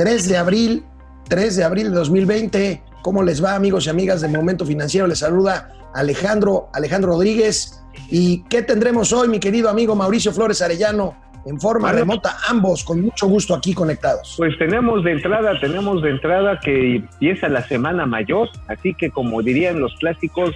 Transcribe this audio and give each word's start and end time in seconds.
3 0.00 0.30
de 0.30 0.38
abril, 0.38 0.82
3 1.28 1.56
de 1.56 1.62
abril 1.62 1.90
de 1.90 1.96
2020. 1.96 2.82
¿Cómo 3.02 3.22
les 3.22 3.44
va, 3.44 3.54
amigos 3.54 3.84
y 3.84 3.90
amigas 3.90 4.22
de 4.22 4.28
Momento 4.28 4.64
Financiero? 4.64 5.06
Les 5.06 5.18
saluda 5.18 5.68
Alejandro, 5.92 6.70
Alejandro 6.72 7.10
Rodríguez. 7.10 7.84
¿Y 8.08 8.42
qué 8.44 8.62
tendremos 8.62 9.12
hoy, 9.12 9.28
mi 9.28 9.38
querido 9.38 9.68
amigo 9.68 9.94
Mauricio 9.94 10.32
Flores 10.32 10.62
Arellano? 10.62 11.14
En 11.44 11.60
forma 11.60 11.92
remota, 11.92 12.34
ambos 12.48 12.82
con 12.82 13.02
mucho 13.02 13.26
gusto 13.26 13.54
aquí 13.54 13.74
conectados. 13.74 14.36
Pues 14.38 14.56
tenemos 14.56 15.04
de 15.04 15.12
entrada, 15.12 15.60
tenemos 15.60 16.02
de 16.02 16.12
entrada 16.12 16.58
que 16.60 16.96
empieza 16.96 17.50
la 17.50 17.62
semana 17.68 18.06
mayor, 18.06 18.48
así 18.68 18.94
que 18.94 19.10
como 19.10 19.42
dirían 19.42 19.80
los 19.80 19.94
clásicos, 19.96 20.54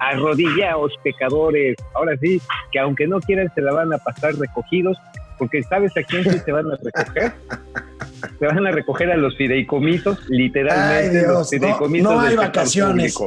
arrodillaos 0.00 0.92
pecadores. 1.02 1.76
Ahora 1.94 2.14
sí, 2.20 2.42
que 2.70 2.78
aunque 2.78 3.06
no 3.06 3.20
quieran 3.20 3.50
se 3.54 3.62
la 3.62 3.72
van 3.72 3.90
a 3.94 3.96
pasar 3.96 4.34
recogidos, 4.34 4.98
porque 5.42 5.60
¿sabes 5.64 5.90
a 5.96 6.04
quién 6.04 6.22
se 6.22 6.52
van 6.52 6.66
a 6.70 6.76
recoger? 6.76 7.32
se 8.38 8.46
van 8.46 8.64
a 8.64 8.70
recoger 8.70 9.10
a 9.10 9.16
los 9.16 9.36
fideicomisos, 9.36 10.20
literalmente 10.28 11.26
los 11.26 11.50
fideicomisos 11.50 12.12
no, 12.12 12.20
hay 12.20 12.36
vacaciones. 12.36 13.18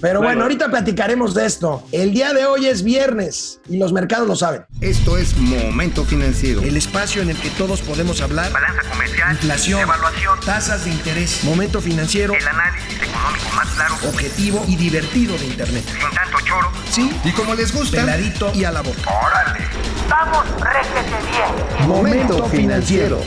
Pero 0.00 0.20
bueno, 0.20 0.42
ahorita 0.42 0.68
platicaremos 0.68 1.34
de 1.34 1.46
esto. 1.46 1.84
El 1.92 2.12
día 2.12 2.32
de 2.32 2.46
hoy 2.46 2.66
es 2.66 2.82
viernes 2.82 3.60
y 3.68 3.76
los 3.76 3.92
mercados 3.92 4.26
lo 4.26 4.34
saben. 4.34 4.64
Esto 4.80 5.16
es 5.18 5.36
Momento 5.36 6.04
Financiero. 6.04 6.62
El 6.62 6.76
espacio 6.76 7.22
en 7.22 7.30
el 7.30 7.36
que 7.36 7.48
todos 7.50 7.80
podemos 7.80 8.20
hablar. 8.20 8.52
Balanza 8.52 8.82
comercial. 8.90 9.32
Inflación. 9.32 9.80
Evaluación. 9.82 10.40
Tasas 10.44 10.84
de 10.84 10.90
interés. 10.90 11.44
Momento 11.44 11.80
Financiero. 11.80 12.34
El 12.34 12.46
análisis 12.46 13.02
económico 13.02 13.50
más 13.54 13.68
claro. 13.68 13.94
Objetivo 14.08 14.64
y 14.66 14.74
divertido 14.74 15.38
de 15.38 15.46
Internet. 15.46 15.84
Sin 15.86 16.10
tanto 16.10 16.38
choro. 16.44 16.72
Sí. 16.90 17.10
Y 17.24 17.30
como 17.30 17.54
les 17.54 17.72
gusta. 17.72 18.00
Peladito 18.00 18.50
y 18.52 18.64
a 18.64 18.72
la 18.72 18.82
boca. 18.82 19.00
¡Órale! 19.06 19.75
¡Vamos, 20.08 20.44
réjete 20.60 21.16
bien! 21.30 21.88
Momento 21.88 22.44
Financiero. 22.46 23.20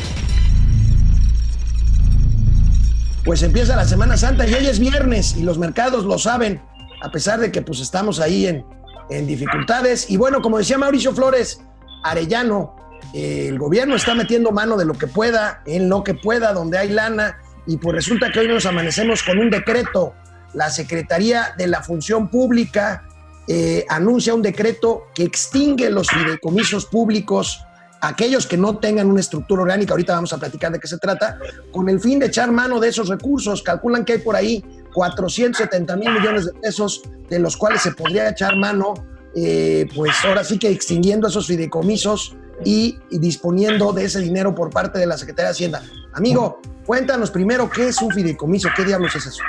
Pues 3.26 3.44
empieza 3.44 3.76
la 3.76 3.86
Semana 3.86 4.18
Santa 4.18 4.48
y 4.48 4.54
hoy 4.54 4.66
es 4.66 4.80
viernes 4.80 5.36
y 5.36 5.44
los 5.44 5.58
mercados 5.58 6.06
lo 6.06 6.18
saben, 6.18 6.62
a 7.04 7.12
pesar 7.12 7.40
de 7.40 7.52
que 7.52 7.62
pues 7.62 7.80
estamos 7.80 8.20
ahí 8.20 8.48
en, 8.48 8.66
en 9.10 9.28
dificultades. 9.28 10.10
Y 10.10 10.18
bueno, 10.18 10.42
como 10.42 10.58
decía 10.58 10.78
Mauricio 10.78 11.14
Flores, 11.14 11.62
Arellano, 12.04 12.76
el 13.14 13.60
gobierno 13.60 13.96
está 13.96 14.16
metiendo 14.16 14.52
mano 14.52 14.78
de 14.78 14.86
lo 14.86 14.94
que 14.94 15.08
pueda, 15.08 15.62
en 15.66 15.90
lo 15.90 16.04
que 16.04 16.14
pueda, 16.14 16.54
donde 16.54 16.78
hay 16.78 16.90
lana, 16.90 17.38
y 17.68 17.78
pues 17.78 17.96
resulta 17.96 18.32
que 18.32 18.40
hoy 18.40 18.48
nos 18.48 18.66
amanecemos 18.66 19.22
con 19.24 19.38
un 19.38 19.50
decreto. 19.50 20.14
La 20.54 20.70
Secretaría 20.70 21.54
de 21.58 21.68
la 21.68 21.84
Función 21.84 22.30
Pública 22.30 23.04
eh, 23.52 23.84
anuncia 23.90 24.34
un 24.34 24.44
decreto 24.44 25.08
que 25.14 25.24
extingue 25.24 25.90
los 25.90 26.08
fideicomisos 26.08 26.86
públicos 26.86 27.60
aquellos 28.02 28.48
que 28.48 28.58
no 28.58 28.78
tengan 28.78 29.10
una 29.10 29.20
estructura 29.20 29.64
orgánica, 29.64 29.94
ahorita 29.94 30.14
vamos 30.14 30.34
a 30.34 30.38
platicar 30.38 30.72
de 30.72 30.80
qué 30.80 30.88
se 30.88 30.98
trata, 30.98 31.40
con 31.72 31.90
el 31.90 32.00
fin 32.00 32.20
de 32.20 32.28
echar 32.28 32.52
mano 32.52 32.80
de 32.80 32.90
esos 32.90 33.10
recursos. 33.10 33.62
Calculan 33.62 34.06
que 34.06 34.14
hay 34.14 34.20
por 34.20 34.36
ahí 34.36 34.64
470 34.94 35.96
mil 35.98 36.12
millones 36.12 36.46
de 36.46 36.54
pesos, 36.54 37.02
de 37.30 37.40
los 37.40 37.58
cuales 37.58 37.82
se 37.82 37.92
podría 37.92 38.30
echar 38.30 38.56
mano, 38.56 38.94
eh, 39.36 39.88
pues 39.96 40.14
ahora 40.24 40.44
sí 40.44 40.58
que 40.58 40.70
extinguiendo 40.70 41.28
esos 41.28 41.48
fideicomisos 41.48 42.36
y, 42.64 43.00
y, 43.10 43.20
disponiendo 43.20 43.94
de 43.94 44.06
ese 44.06 44.20
dinero 44.20 44.54
por 44.54 44.70
parte 44.70 45.00
de 45.00 45.06
la 45.06 45.18
Secretaría 45.18 45.48
de 45.48 45.52
Hacienda. 45.52 45.84
Amigo, 46.14 46.60
cuéntanos 46.86 47.32
primero 47.32 47.70
qué 47.70 47.88
es 47.88 48.02
un 48.02 48.12
fideicomiso, 48.12 48.70
qué 48.76 48.84
diablos 48.84 49.16
es 49.16 49.26
eso. 49.26 49.44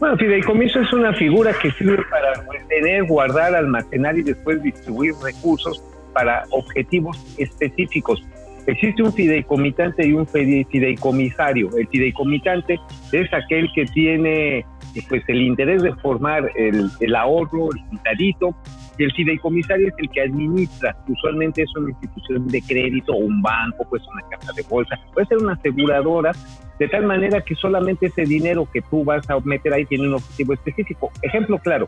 Bueno, 0.00 0.16
fideicomiso 0.16 0.80
es 0.80 0.92
una 0.92 1.12
figura 1.14 1.52
que 1.60 1.70
sirve 1.72 2.02
para 2.10 2.34
retener, 2.50 3.04
guardar, 3.04 3.54
almacenar 3.54 4.18
y 4.18 4.22
después 4.22 4.62
distribuir 4.62 5.14
recursos 5.22 5.82
para 6.12 6.44
objetivos 6.50 7.16
específicos. 7.38 8.22
Existe 8.66 9.02
un 9.02 9.12
fideicomitante 9.12 10.06
y 10.06 10.12
un 10.12 10.26
fideicomisario. 10.26 11.76
El 11.76 11.86
fideicomitante 11.88 12.80
es 13.12 13.32
aquel 13.32 13.70
que 13.74 13.84
tiene 13.86 14.64
pues, 15.08 15.22
el 15.28 15.42
interés 15.42 15.82
de 15.82 15.94
formar 15.96 16.50
el, 16.56 16.90
el 17.00 17.14
ahorro, 17.14 17.68
el 17.72 17.84
cuidadito, 17.88 18.54
y 18.98 19.04
el 19.04 19.12
fideicomisario 19.12 19.88
es 19.88 19.94
el 19.98 20.08
que 20.10 20.22
administra. 20.22 20.96
Usualmente 21.08 21.62
es 21.62 21.76
una 21.76 21.90
institución 21.90 22.46
de 22.48 22.62
crédito, 22.62 23.14
un 23.14 23.42
banco, 23.42 23.86
pues 23.90 24.02
una 24.12 24.22
casa 24.30 24.52
de 24.56 24.62
bolsa, 24.62 24.98
puede 25.12 25.26
ser 25.26 25.38
una 25.38 25.52
aseguradora, 25.52 26.32
de 26.78 26.88
tal 26.88 27.04
manera 27.04 27.40
que 27.40 27.54
solamente 27.54 28.06
ese 28.06 28.22
dinero 28.22 28.68
que 28.72 28.82
tú 28.82 29.04
vas 29.04 29.28
a 29.30 29.38
meter 29.40 29.72
ahí 29.72 29.84
tiene 29.86 30.08
un 30.08 30.14
objetivo 30.14 30.54
específico. 30.54 31.10
Ejemplo 31.22 31.58
claro, 31.58 31.86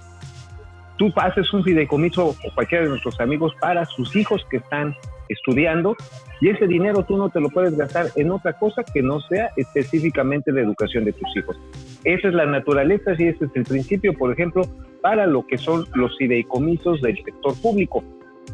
tú 0.97 1.13
haces 1.17 1.53
un 1.53 1.65
fideicomiso 1.65 2.29
o 2.29 2.37
cualquiera 2.55 2.85
de 2.85 2.91
nuestros 2.91 3.21
amigos 3.21 3.53
para 3.61 3.85
sus 3.85 4.15
hijos 4.17 4.47
que 4.51 4.59
están 4.59 4.95
estudiando 5.29 5.97
y 6.41 6.51
ese 6.51 6.67
dinero 6.67 7.05
tú 7.05 7.17
no 7.17 7.31
te 7.31 7.41
lo 7.41 7.49
puedes 7.49 7.77
gastar 7.77 8.07
en 8.15 8.31
otra 8.31 8.53
cosa 8.59 8.85
que 8.85 9.03
no 9.03 9.21
sea 9.21 9.51
específicamente 9.57 10.53
la 10.53 10.61
educación 10.61 11.05
de 11.05 11.13
tus 11.13 11.37
hijos. 11.37 11.59
Esa 12.05 12.29
es 12.29 12.35
la 12.35 12.47
naturaleza 12.47 13.13
y 13.19 13.29
ese 13.29 13.47
es 13.47 13.51
el 13.55 13.65
principio, 13.65 14.13
por 14.15 14.33
ejemplo, 14.33 14.63
para 15.01 15.27
lo 15.27 15.47
que 15.47 15.59
son 15.59 15.87
los 15.95 16.17
fideicomisos 16.19 17.01
del 17.01 17.17
sector 17.25 17.61
público. 17.61 18.05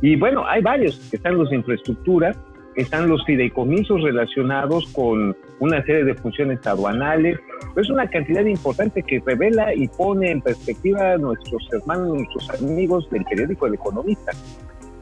Y 0.01 0.17
bueno, 0.17 0.47
hay 0.47 0.63
varios, 0.63 1.13
están 1.13 1.37
los 1.37 1.51
de 1.51 1.57
infraestructura, 1.57 2.35
están 2.77 3.09
los 3.09 3.25
fideicomisos 3.25 4.03
relacionados 4.03 4.87
con 4.93 5.37
una 5.61 5.83
serie 5.85 6.05
de 6.05 6.15
funciones 6.15 6.67
aduanales. 6.67 7.39
Es 7.77 7.91
una 7.91 8.09
cantidad 8.09 8.45
importante 8.45 9.03
que 9.03 9.23
revela 9.25 9.75
y 9.75 9.89
pone 9.89 10.31
en 10.31 10.41
perspectiva 10.41 11.13
a 11.13 11.19
nuestros 11.19 11.69
hermanos, 11.73 12.19
nuestros 12.19 12.51
amigos 12.61 13.09
del 13.11 13.25
periódico 13.25 13.67
El 13.67 13.75
Economista. 13.75 14.33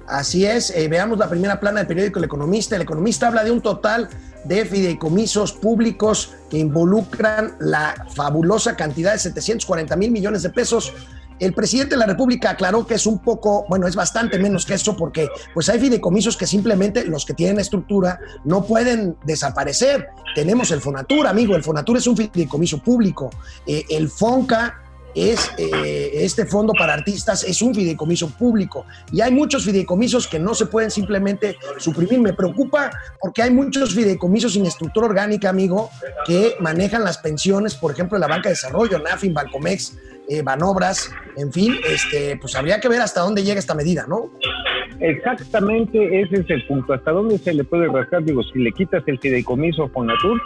Así 0.07 0.45
es, 0.45 0.77
eh, 0.77 0.89
veamos 0.89 1.19
la 1.19 1.31
primera 1.31 1.61
plana 1.61 1.81
del 1.81 1.87
periódico 1.87 2.19
El 2.19 2.25
Economista. 2.25 2.75
El 2.75 2.83
Economista 2.83 3.29
habla 3.29 3.45
de 3.45 3.53
un 3.53 3.61
total 3.61 4.09
de 4.45 4.65
fideicomisos 4.65 5.53
públicos 5.53 6.35
que 6.51 6.59
involucran 6.59 7.53
la 7.61 8.07
fabulosa 8.15 8.75
cantidad 8.75 9.13
de 9.13 9.19
740 9.19 9.95
mil 9.97 10.11
millones 10.11 10.43
de 10.43 10.51
pesos 10.51 10.95
el 11.41 11.55
presidente 11.55 11.95
de 11.95 11.99
la 11.99 12.07
República 12.07 12.51
aclaró 12.51 12.87
que 12.87 12.95
es 12.95 13.07
un 13.07 13.19
poco, 13.19 13.65
bueno, 13.69 13.89
es 13.89 13.97
bastante 13.97 14.39
menos 14.39 14.65
que 14.65 14.75
eso 14.75 14.97
porque 14.97 15.29
pues 15.55 15.69
hay 15.69 15.81
fideicomisos 15.81 16.37
que 16.37 16.47
simplemente 16.47 17.05
los 17.05 17.25
que 17.25 17.35
tienen 17.35 17.59
estructura 17.59 18.21
no 18.45 18.65
pueden 18.65 19.17
desaparecer. 19.25 20.09
Tenemos 20.35 20.71
el 20.71 20.81
Fonatur, 20.81 21.27
amigo, 21.27 21.57
el 21.57 21.65
Fonatur 21.65 21.97
es 21.97 22.07
un 22.07 22.17
fideicomiso 22.17 22.79
público. 22.79 23.31
Eh, 23.67 23.85
el 23.89 24.09
FONCA 24.09 24.83
es 25.15 25.51
eh, 25.59 26.11
este 26.15 26.47
fondo 26.47 26.73
para 26.73 26.95
artistas 26.95 27.43
es 27.45 27.63
un 27.63 27.75
fideicomiso 27.75 28.31
público 28.31 28.87
y 29.11 29.21
hay 29.21 29.33
muchos 29.33 29.65
fideicomisos 29.65 30.29
que 30.29 30.39
no 30.39 30.55
se 30.55 30.67
pueden 30.67 30.91
simplemente 30.91 31.57
suprimir. 31.79 32.21
Me 32.21 32.33
preocupa 32.33 32.91
porque 33.21 33.43
hay 33.43 33.51
muchos 33.51 33.95
fideicomisos 33.95 34.53
sin 34.53 34.67
estructura 34.67 35.07
orgánica, 35.07 35.49
amigo, 35.49 35.91
que 36.27 36.57
manejan 36.61 37.03
las 37.03 37.19
pensiones, 37.19 37.75
por 37.75 37.93
ejemplo, 37.93 38.17
en 38.17 38.21
la 38.21 38.29
banca 38.29 38.49
de 38.49 38.55
desarrollo, 38.55 38.99
NAFIN, 38.99 39.35
Balcomex, 39.35 39.95
eh, 40.31 40.43
Banobras, 40.43 41.13
en 41.37 41.53
fin, 41.53 41.75
este, 41.89 42.37
pues 42.41 42.55
habría 42.55 42.79
que 42.79 42.89
ver 42.89 43.01
hasta 43.01 43.21
dónde 43.21 43.43
llega 43.43 43.59
esta 43.59 43.75
medida, 43.75 44.07
¿no? 44.09 44.31
Exactamente, 45.01 46.21
ese 46.21 46.37
es 46.37 46.51
el 46.51 46.65
punto. 46.69 46.93
¿Hasta 46.93 47.11
dónde 47.11 47.37
se 47.39 47.53
le 47.53 47.65
puede 47.65 47.89
rascar? 47.89 48.23
Digo, 48.23 48.43
si 48.45 48.61
le 48.61 48.71
quitas 48.71 49.03
el 49.07 49.19
fideicomiso 49.19 49.85
a 49.85 49.89
Fonatur, 49.89 50.41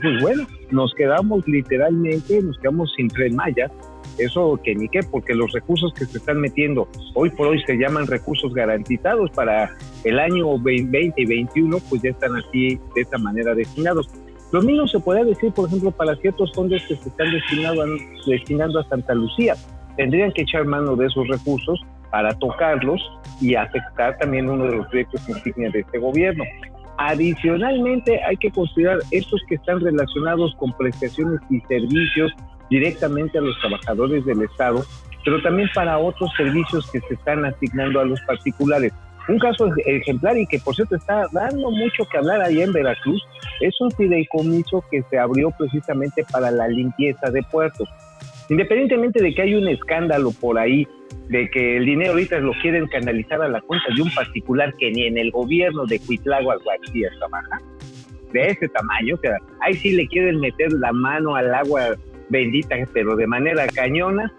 pues 0.00 0.22
bueno, 0.22 0.46
nos 0.70 0.94
quedamos 0.94 1.46
literalmente, 1.46 2.40
nos 2.42 2.58
quedamos 2.58 2.90
sin 2.96 3.08
tren 3.08 3.36
Maya. 3.36 3.70
Eso 4.18 4.58
que 4.64 4.74
ni 4.74 4.88
qué, 4.88 5.00
porque 5.10 5.34
los 5.34 5.52
recursos 5.52 5.92
que 5.92 6.06
se 6.06 6.16
están 6.16 6.40
metiendo 6.40 6.88
hoy 7.12 7.28
por 7.28 7.48
hoy 7.48 7.62
se 7.66 7.76
llaman 7.76 8.06
recursos 8.06 8.54
garantizados 8.54 9.30
para 9.32 9.70
el 10.04 10.18
año 10.18 10.46
2020 10.46 11.20
y 11.20 11.24
2021, 11.24 11.78
pues 11.90 12.00
ya 12.00 12.10
están 12.10 12.34
así 12.36 12.80
de 12.94 13.02
esta 13.02 13.18
manera 13.18 13.54
destinados. 13.54 14.08
Lo 14.56 14.62
mismo 14.62 14.88
se 14.88 14.98
puede 14.98 15.22
decir, 15.22 15.52
por 15.52 15.68
ejemplo, 15.68 15.90
para 15.90 16.16
ciertos 16.16 16.50
fondos 16.54 16.82
que 16.88 16.96
se 16.96 17.10
están 17.10 17.30
destinando 17.30 17.82
a, 17.82 17.86
destinando 18.26 18.80
a 18.80 18.88
Santa 18.88 19.12
Lucía. 19.12 19.54
Tendrían 19.98 20.32
que 20.32 20.42
echar 20.44 20.64
mano 20.64 20.96
de 20.96 21.08
esos 21.08 21.28
recursos 21.28 21.78
para 22.10 22.32
tocarlos 22.38 22.98
y 23.38 23.54
afectar 23.54 24.16
también 24.16 24.48
uno 24.48 24.64
de 24.64 24.76
los 24.76 24.86
proyectos 24.86 25.28
insignia 25.28 25.68
de 25.68 25.80
este 25.80 25.98
gobierno. 25.98 26.42
Adicionalmente, 26.96 28.18
hay 28.24 28.38
que 28.38 28.50
considerar 28.50 29.00
estos 29.10 29.42
que 29.46 29.56
están 29.56 29.78
relacionados 29.78 30.54
con 30.54 30.72
prestaciones 30.72 31.38
y 31.50 31.60
servicios 31.68 32.32
directamente 32.70 33.36
a 33.36 33.42
los 33.42 33.60
trabajadores 33.60 34.24
del 34.24 34.40
Estado, 34.40 34.82
pero 35.22 35.42
también 35.42 35.68
para 35.74 35.98
otros 35.98 36.30
servicios 36.34 36.90
que 36.90 37.00
se 37.00 37.12
están 37.12 37.44
asignando 37.44 38.00
a 38.00 38.06
los 38.06 38.22
particulares. 38.22 38.94
Un 39.28 39.38
caso 39.38 39.68
ejemplar 39.84 40.38
y 40.38 40.46
que 40.46 40.58
por 40.60 40.74
cierto 40.74 40.96
está 40.96 41.26
dando 41.32 41.70
mucho 41.70 42.04
que 42.10 42.18
hablar 42.18 42.40
ahí 42.42 42.60
en 42.60 42.72
Veracruz 42.72 43.20
es 43.60 43.80
un 43.80 43.90
fideicomiso 43.90 44.84
que 44.90 45.02
se 45.10 45.18
abrió 45.18 45.50
precisamente 45.58 46.24
para 46.30 46.50
la 46.50 46.68
limpieza 46.68 47.30
de 47.30 47.42
puertos. 47.42 47.88
Independientemente 48.48 49.20
de 49.20 49.34
que 49.34 49.42
hay 49.42 49.54
un 49.54 49.66
escándalo 49.66 50.30
por 50.30 50.58
ahí 50.58 50.86
de 51.28 51.50
que 51.50 51.78
el 51.78 51.86
dinero 51.86 52.12
ahorita 52.12 52.38
lo 52.38 52.52
quieren 52.62 52.86
canalizar 52.86 53.42
a 53.42 53.48
la 53.48 53.60
cuenta 53.60 53.86
de 53.94 54.02
un 54.02 54.14
particular 54.14 54.72
que 54.76 54.92
ni 54.92 55.06
en 55.06 55.18
el 55.18 55.32
gobierno 55.32 55.84
de 55.86 55.98
Cuitláhuac 55.98 56.60
García 56.64 57.10
trabaja, 57.18 57.60
de 58.32 58.48
ese 58.48 58.68
tamaño, 58.68 59.16
que 59.18 59.30
ahí 59.60 59.74
sí 59.74 59.92
le 59.92 60.06
quieren 60.06 60.40
meter 60.40 60.72
la 60.72 60.92
mano 60.92 61.34
al 61.34 61.52
agua 61.54 61.96
bendita, 62.28 62.76
pero 62.92 63.16
de 63.16 63.26
manera 63.26 63.66
cañona. 63.68 64.32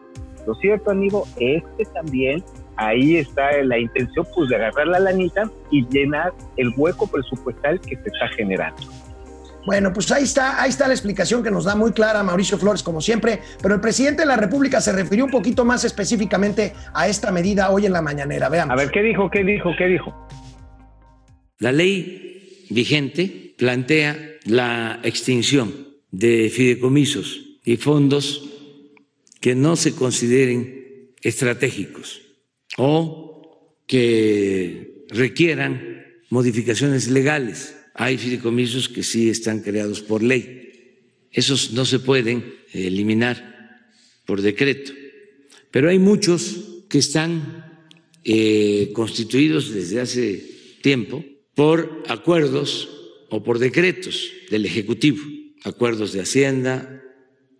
Lo 0.45 0.55
cierto, 0.55 0.91
amigo, 0.91 1.25
es 1.39 1.63
que 1.77 1.85
también 1.93 2.43
ahí 2.77 3.17
está 3.17 3.51
la 3.63 3.77
intención 3.77 4.25
pues 4.33 4.49
de 4.49 4.55
agarrar 4.55 4.87
la 4.87 4.99
lanita 4.99 5.49
y 5.71 5.85
llenar 5.87 6.33
el 6.55 6.71
hueco 6.77 7.07
presupuestal 7.07 7.81
que 7.81 7.95
se 7.95 8.07
está 8.07 8.27
generando. 8.35 8.81
Bueno, 9.65 9.91
pues 9.91 10.09
ahí 10.13 10.23
está, 10.23 10.61
ahí 10.61 10.69
está 10.69 10.87
la 10.87 10.93
explicación 10.93 11.43
que 11.43 11.51
nos 11.51 11.65
da 11.65 11.75
muy 11.75 11.91
clara 11.91 12.23
Mauricio 12.23 12.57
Flores, 12.57 12.81
como 12.81 13.01
siempre, 13.01 13.41
pero 13.61 13.75
el 13.75 13.81
presidente 13.81 14.21
de 14.21 14.27
la 14.27 14.37
República 14.37 14.79
se 14.79 14.93
refirió 14.93 15.25
un 15.25 15.31
poquito 15.31 15.65
más 15.65 15.83
específicamente 15.83 16.71
a 16.93 17.09
esta 17.09 17.33
medida 17.33 17.69
hoy 17.69 17.85
en 17.85 17.91
la 17.91 18.01
mañanera. 18.01 18.47
Veamos. 18.47 18.71
A 18.71 18.77
ver, 18.77 18.91
¿qué 18.91 19.03
dijo? 19.03 19.29
¿Qué 19.29 19.43
dijo? 19.43 19.71
¿Qué 19.77 19.87
dijo? 19.87 20.27
La 21.59 21.73
ley 21.73 22.65
vigente 22.69 23.55
plantea 23.57 24.15
la 24.45 24.99
extinción 25.03 25.73
de 26.11 26.49
fideicomisos 26.49 27.59
y 27.65 27.75
fondos 27.75 28.47
que 29.41 29.53
no 29.53 29.75
se 29.75 29.93
consideren 29.95 31.11
estratégicos 31.21 32.26
o 32.77 33.81
que 33.85 35.05
requieran 35.09 36.05
modificaciones 36.29 37.09
legales 37.09 37.75
hay 37.99 38.17
fideicomisos 38.17 38.89
que 38.89 39.01
sí 39.01 39.27
están 39.27 39.61
creados 39.61 40.01
por 40.01 40.21
ley. 40.21 40.69
Esos 41.31 41.71
no 41.73 41.83
se 41.83 41.97
pueden 41.97 42.45
eliminar 42.71 43.91
por 44.23 44.43
decreto. 44.43 44.93
Pero 45.71 45.89
hay 45.89 45.97
muchos 45.97 46.83
que 46.89 46.99
están 46.99 47.87
eh, 48.23 48.91
constituidos 48.93 49.73
desde 49.73 49.99
hace 49.99 50.43
tiempo 50.83 51.25
por 51.55 52.03
acuerdos 52.07 52.87
o 53.29 53.43
por 53.43 53.57
decretos 53.57 54.29
del 54.51 54.65
Ejecutivo, 54.65 55.23
acuerdos 55.63 56.13
de 56.13 56.21
Hacienda 56.21 57.01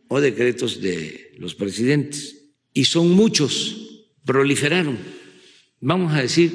o 0.07 0.21
decretos 0.21 0.81
de 0.81 1.33
los 1.39 1.55
presidentes. 1.55 2.51
Y 2.73 2.85
son 2.85 3.09
muchos, 3.09 3.86
proliferaron. 4.27 4.99
Vamos 5.81 6.13
a 6.13 6.21
decir 6.21 6.51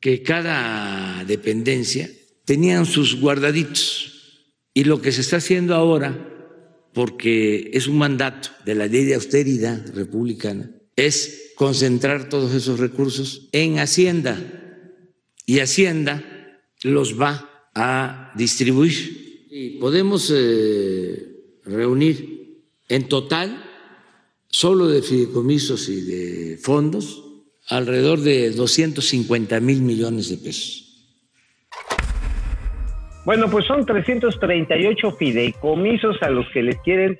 que 0.00 0.22
cada 0.22 1.24
dependencia 1.24 2.10
tenían 2.44 2.84
sus 2.84 3.18
guardaditos. 3.18 4.44
Y 4.74 4.84
lo 4.84 5.00
que 5.00 5.12
se 5.12 5.22
está 5.22 5.36
haciendo 5.36 5.74
ahora, 5.74 6.12
porque 6.92 7.70
es 7.72 7.86
un 7.86 7.98
mandato 7.98 8.50
de 8.66 8.74
la 8.74 8.86
ley 8.86 9.04
de 9.04 9.14
austeridad 9.14 9.86
republicana, 9.94 10.70
es 10.96 11.52
concentrar 11.54 12.28
todos 12.28 12.54
esos 12.54 12.78
recursos 12.78 13.48
en 13.52 13.78
Hacienda. 13.78 14.36
Y 15.46 15.60
Hacienda 15.60 16.22
los 16.82 17.18
va 17.18 17.70
a 17.74 18.32
distribuir. 18.36 19.46
Y 19.50 19.78
podemos 19.78 20.32
eh, 20.34 21.38
reunir 21.64 22.62
en 22.88 23.08
total, 23.08 23.64
solo 24.48 24.88
de 24.88 25.02
fideicomisos 25.02 25.88
y 25.88 26.00
de 26.02 26.58
fondos, 26.58 27.24
alrededor 27.68 28.20
de 28.20 28.50
250 28.50 29.60
mil 29.60 29.82
millones 29.82 30.30
de 30.30 30.38
pesos. 30.38 30.84
Bueno, 33.24 33.50
pues 33.50 33.66
son 33.66 33.84
338 33.84 35.12
fideicomisos 35.12 36.16
a 36.22 36.30
los 36.30 36.48
que 36.48 36.62
les 36.62 36.78
quieren 36.78 37.16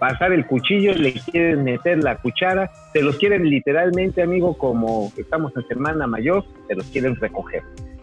pasar 0.00 0.32
el 0.32 0.44
cuchillo, 0.46 0.94
le 0.94 1.12
quieren 1.12 1.62
meter 1.62 2.02
la 2.02 2.16
cuchara, 2.16 2.68
se 2.92 3.02
los 3.02 3.18
quieren 3.18 3.48
literalmente, 3.48 4.20
amigo, 4.20 4.58
como 4.58 5.12
estamos 5.16 5.52
en 5.54 5.68
Semana 5.68 6.08
Mayor, 6.08 6.44
se 6.66 6.74
los 6.74 6.86
quieren 6.86 7.14
recoger. 7.14 7.62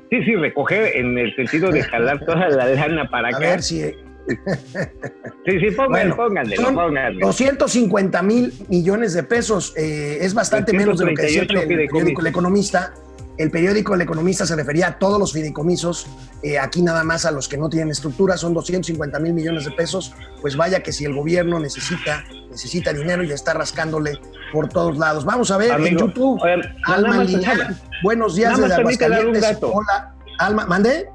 Sí, 0.09 0.23
sí, 0.23 0.35
recoger 0.35 0.95
en 0.95 1.17
el 1.17 1.35
sentido 1.35 1.71
de 1.71 1.83
jalar 1.83 2.25
toda 2.25 2.47
la 2.47 2.69
lana 2.69 3.09
para 3.09 3.27
acá. 3.27 3.39
Ver 3.39 3.61
si... 3.61 3.83
Sí, 5.45 5.59
sí, 5.59 5.71
pónganle, 5.71 6.13
pónganle, 6.13 6.55
pónganle. 6.55 7.19
250 7.21 8.21
mil 8.21 8.53
millones 8.67 9.13
de 9.13 9.23
pesos, 9.23 9.73
eh, 9.75 10.19
es 10.21 10.33
bastante 10.33 10.73
menos 10.73 10.99
de 10.99 11.05
lo 11.05 11.15
que 11.15 11.23
decía 11.23 11.41
el 11.41 11.47
periódico 11.47 12.21
El 12.21 12.27
Economista 12.27 12.93
el 13.39 13.51
periódico 13.51 13.95
El 13.95 14.01
Economista 14.01 14.45
se 14.45 14.53
refería 14.53 14.87
a 14.87 14.99
todos 14.99 15.17
los 15.17 15.31
fideicomisos, 15.31 16.07
eh, 16.43 16.59
aquí 16.59 16.81
nada 16.81 17.05
más 17.05 17.25
a 17.25 17.31
los 17.31 17.47
que 17.47 17.57
no 17.57 17.69
tienen 17.69 17.89
estructura, 17.89 18.35
son 18.35 18.53
250 18.53 19.17
mil 19.19 19.33
millones 19.33 19.63
de 19.63 19.71
pesos. 19.71 20.13
Pues 20.41 20.57
vaya 20.57 20.83
que 20.83 20.91
si 20.91 21.05
el 21.05 21.13
gobierno 21.13 21.57
necesita, 21.57 22.25
necesita 22.49 22.91
dinero 22.91 23.23
y 23.23 23.31
está 23.31 23.53
rascándole 23.53 24.19
por 24.51 24.67
todos 24.67 24.97
lados. 24.97 25.23
Vamos 25.23 25.51
a 25.51 25.57
ver 25.57 25.71
en 25.71 25.97
YouTube. 25.97 26.37
Alma 26.83 27.25
buenos 28.03 28.35
días 28.35 28.59
desde 28.59 28.73
Aguascalientes. 28.73 29.57
Hola, 29.61 30.15
Alma, 30.37 30.65
¿mandé? 30.65 31.07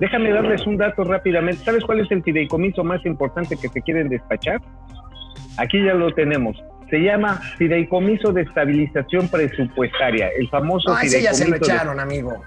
Déjame 0.00 0.30
darles 0.30 0.66
un 0.66 0.76
dato 0.76 1.04
rápidamente. 1.04 1.64
¿Sabes 1.64 1.84
cuál 1.84 2.00
es 2.00 2.10
el 2.10 2.22
fideicomiso 2.22 2.84
más 2.84 3.04
importante 3.06 3.56
que 3.56 3.68
se 3.68 3.82
quieren 3.82 4.08
despachar? 4.08 4.60
Aquí 5.56 5.82
ya 5.84 5.94
lo 5.94 6.12
tenemos 6.14 6.56
se 6.90 6.98
llama 6.98 7.40
Fideicomiso 7.58 8.32
de 8.32 8.42
Estabilización 8.42 9.28
Presupuestaria, 9.28 10.28
el 10.38 10.48
famoso 10.48 10.92
ah, 10.92 11.02
ese 11.02 11.22
ya 11.22 11.34
se 11.34 11.48
lo 11.48 11.56
echaron, 11.56 12.00
amigo. 12.00 12.42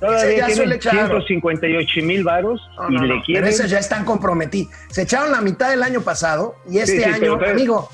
Todavía 0.00 0.46
tienen 0.46 0.80
158 0.80 2.00
mil 2.02 2.24
varos 2.24 2.60
y 2.88 2.92
le 2.92 3.22
quieren... 3.22 3.24
Pero 3.26 3.46
esos 3.46 3.70
ya 3.70 3.78
están 3.78 4.04
comprometidos. 4.04 4.72
Se 4.88 5.02
echaron 5.02 5.30
la 5.30 5.40
mitad 5.40 5.70
del 5.70 5.82
año 5.82 6.00
pasado 6.00 6.56
y 6.68 6.78
este 6.78 7.04
año, 7.04 7.34
amigo, 7.34 7.88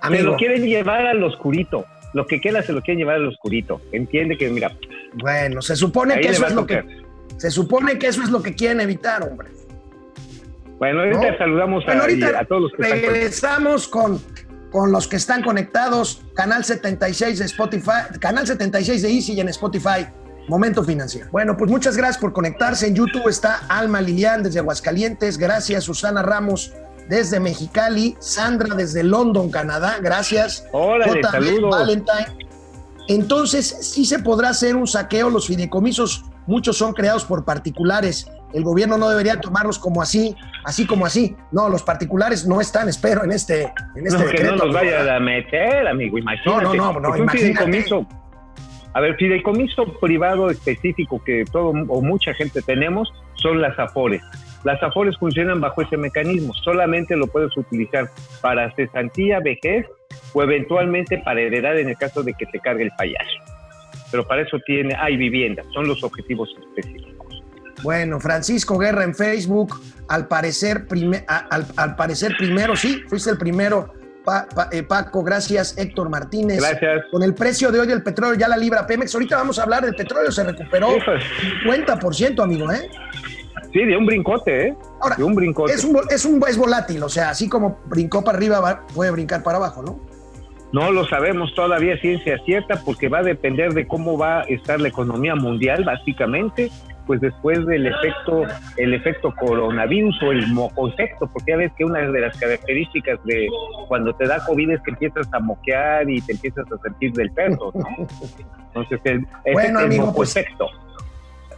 amigo... 0.00 0.22
Se 0.22 0.22
lo 0.22 0.36
quieren 0.36 0.66
llevar 0.66 1.06
al 1.06 1.22
oscurito. 1.22 1.84
Lo 2.12 2.26
que 2.26 2.40
queda 2.40 2.62
se 2.62 2.72
lo 2.72 2.80
quieren 2.80 2.98
llevar 2.98 3.16
al 3.16 3.26
oscurito. 3.28 3.80
Entiende 3.92 4.36
que, 4.36 4.48
mira... 4.48 4.72
Bueno, 5.14 5.62
se 5.62 5.76
supone 5.76 6.18
que 6.20 6.28
eso 6.30 6.46
es 6.46 6.54
lo 6.54 6.66
que... 6.66 6.82
Se 7.36 7.50
supone 7.50 7.98
que 7.98 8.08
eso 8.08 8.22
es 8.22 8.30
lo 8.30 8.42
que 8.42 8.54
quieren 8.54 8.80
evitar, 8.80 9.22
hombre. 9.22 9.48
Bueno, 10.78 11.00
ahorita 11.00 11.36
saludamos 11.38 11.84
a, 11.86 11.92
a, 12.40 12.44
todos 12.44 12.62
los 12.62 12.72
que 12.72 12.82
regresamos 12.82 13.86
con 13.86 14.20
con 14.70 14.92
los 14.92 15.08
que 15.08 15.16
están 15.16 15.42
conectados, 15.42 16.22
canal 16.34 16.64
76 16.64 17.38
de 17.38 17.44
Spotify, 17.44 18.18
canal 18.20 18.46
76 18.46 19.02
de 19.02 19.10
Easy 19.10 19.32
y 19.34 19.40
en 19.40 19.48
Spotify. 19.48 20.06
Momento 20.48 20.82
financiero. 20.82 21.28
Bueno, 21.30 21.56
pues 21.56 21.70
muchas 21.70 21.96
gracias 21.96 22.18
por 22.18 22.32
conectarse. 22.32 22.86
En 22.86 22.94
YouTube 22.94 23.28
está 23.28 23.60
Alma 23.68 24.00
Lilian 24.00 24.42
desde 24.42 24.58
Aguascalientes. 24.58 25.38
Gracias, 25.38 25.84
Susana 25.84 26.22
Ramos 26.22 26.72
desde 27.08 27.38
Mexicali. 27.38 28.16
Sandra 28.18 28.74
desde 28.74 29.04
London, 29.04 29.50
Canadá. 29.50 29.98
Gracias. 30.00 30.66
Hola, 30.72 31.06
saludos. 31.30 31.70
Valentine. 31.70 32.48
Entonces, 33.06 33.76
sí 33.80 34.04
se 34.04 34.18
podrá 34.20 34.48
hacer 34.48 34.74
un 34.74 34.88
saqueo. 34.88 35.30
Los 35.30 35.46
fideicomisos, 35.46 36.24
muchos 36.50 36.76
son 36.76 36.92
creados 36.92 37.24
por 37.24 37.44
particulares 37.44 38.30
el 38.52 38.64
gobierno 38.64 38.98
no 38.98 39.08
debería 39.08 39.40
tomarlos 39.40 39.78
como 39.78 40.02
así, 40.02 40.34
así 40.64 40.86
como 40.86 41.06
así. 41.06 41.36
No, 41.52 41.68
los 41.68 41.82
particulares 41.82 42.46
no 42.46 42.60
están, 42.60 42.88
espero, 42.88 43.24
en 43.24 43.32
este, 43.32 43.72
en 43.94 44.06
este 44.06 44.24
no, 44.24 44.30
Que 44.30 44.44
no 44.44 44.56
nos 44.56 44.72
vaya 44.72 45.16
a 45.16 45.20
meter, 45.20 45.86
amigo, 45.86 46.18
imagínate. 46.18 46.64
No, 46.64 46.74
no, 46.74 47.00
no, 47.00 47.16
no 47.16 47.28
fideicomiso. 47.28 48.06
A 48.92 49.00
ver, 49.00 49.14
fideicomiso 49.16 50.00
privado 50.00 50.50
específico 50.50 51.22
que 51.24 51.44
todo 51.50 51.68
o 51.68 52.02
mucha 52.02 52.34
gente 52.34 52.60
tenemos 52.60 53.12
son 53.34 53.60
las 53.60 53.78
AFORES. 53.78 54.22
Las 54.64 54.82
AFORES 54.82 55.16
funcionan 55.16 55.60
bajo 55.60 55.82
ese 55.82 55.96
mecanismo. 55.96 56.52
Solamente 56.54 57.16
lo 57.16 57.28
puedes 57.28 57.56
utilizar 57.56 58.10
para 58.40 58.74
cesantía, 58.74 59.38
vejez 59.38 59.86
o 60.32 60.42
eventualmente 60.42 61.18
para 61.18 61.40
heredar 61.40 61.78
en 61.78 61.88
el 61.88 61.96
caso 61.96 62.22
de 62.24 62.34
que 62.34 62.46
te 62.46 62.58
cargue 62.58 62.84
el 62.84 62.90
payaso. 62.98 63.59
Pero 64.10 64.26
para 64.26 64.42
eso 64.42 64.58
tiene, 64.66 64.94
hay 64.94 65.16
vivienda, 65.16 65.62
son 65.72 65.86
los 65.86 66.02
objetivos 66.02 66.48
específicos. 66.58 67.20
Bueno, 67.82 68.20
Francisco 68.20 68.76
Guerra 68.78 69.04
en 69.04 69.14
Facebook, 69.14 69.80
al 70.08 70.28
parecer, 70.28 70.86
al, 71.38 71.96
parecer 71.96 72.32
primero, 72.36 72.76
sí, 72.76 73.02
fuiste 73.08 73.30
el 73.30 73.38
primero. 73.38 73.94
Eh, 74.70 74.82
Paco, 74.82 75.24
gracias. 75.24 75.76
Héctor 75.78 76.10
Martínez. 76.10 76.58
Gracias. 76.60 77.04
Con 77.10 77.22
el 77.22 77.34
precio 77.34 77.72
de 77.72 77.80
hoy 77.80 77.86
del 77.86 78.02
petróleo 78.02 78.38
ya 78.38 78.48
la 78.48 78.56
libra 78.56 78.86
Pemex. 78.86 79.14
Ahorita 79.14 79.36
vamos 79.36 79.58
a 79.58 79.62
hablar 79.62 79.84
del 79.84 79.94
petróleo, 79.94 80.30
se 80.30 80.44
recuperó 80.44 80.88
50%, 81.64 82.42
amigo, 82.42 82.70
¿eh? 82.70 82.90
Sí, 83.72 83.84
de 83.84 83.96
un 83.96 84.04
brincote, 84.04 84.68
¿eh? 84.68 84.76
Ahora, 85.00 85.16
de 85.16 85.24
un 85.24 85.34
brincote. 85.34 85.72
Es, 85.72 85.84
un, 85.84 85.98
es, 86.10 86.24
un, 86.24 86.42
es 86.46 86.56
volátil, 86.56 87.02
o 87.02 87.08
sea, 87.08 87.30
así 87.30 87.48
como 87.48 87.80
brincó 87.86 88.22
para 88.22 88.36
arriba, 88.36 88.84
puede 88.94 89.10
brincar 89.10 89.42
para 89.42 89.58
abajo, 89.58 89.82
¿no? 89.82 90.00
No 90.72 90.92
lo 90.92 91.06
sabemos 91.06 91.54
todavía 91.54 91.98
ciencia 91.98 92.38
cierta 92.44 92.80
porque 92.84 93.08
va 93.08 93.18
a 93.18 93.22
depender 93.22 93.74
de 93.74 93.86
cómo 93.86 94.16
va 94.16 94.40
a 94.40 94.42
estar 94.44 94.80
la 94.80 94.88
economía 94.88 95.34
mundial, 95.34 95.84
básicamente, 95.84 96.70
pues 97.06 97.20
después 97.20 97.66
del 97.66 97.86
efecto, 97.86 98.44
el 98.76 98.94
efecto 98.94 99.34
coronavirus 99.34 100.22
o 100.22 100.30
el 100.30 100.46
mocoefecto, 100.46 101.26
porque 101.32 101.52
ya 101.52 101.56
ves 101.56 101.72
que 101.76 101.84
una 101.84 102.00
de 102.00 102.20
las 102.20 102.36
características 102.36 103.18
de 103.24 103.48
cuando 103.88 104.14
te 104.14 104.28
da 104.28 104.44
COVID 104.44 104.70
es 104.70 104.80
que 104.82 104.92
empiezas 104.92 105.26
a 105.32 105.40
moquear 105.40 106.08
y 106.08 106.20
te 106.20 106.32
empiezas 106.34 106.64
a 106.70 106.78
sentir 106.82 107.12
del 107.14 107.32
perro, 107.32 107.72
¿no? 107.74 108.06
Entonces, 108.68 109.00
el, 109.02 109.26
bueno, 109.52 109.80
amigo, 109.80 110.14
pues, 110.14 110.36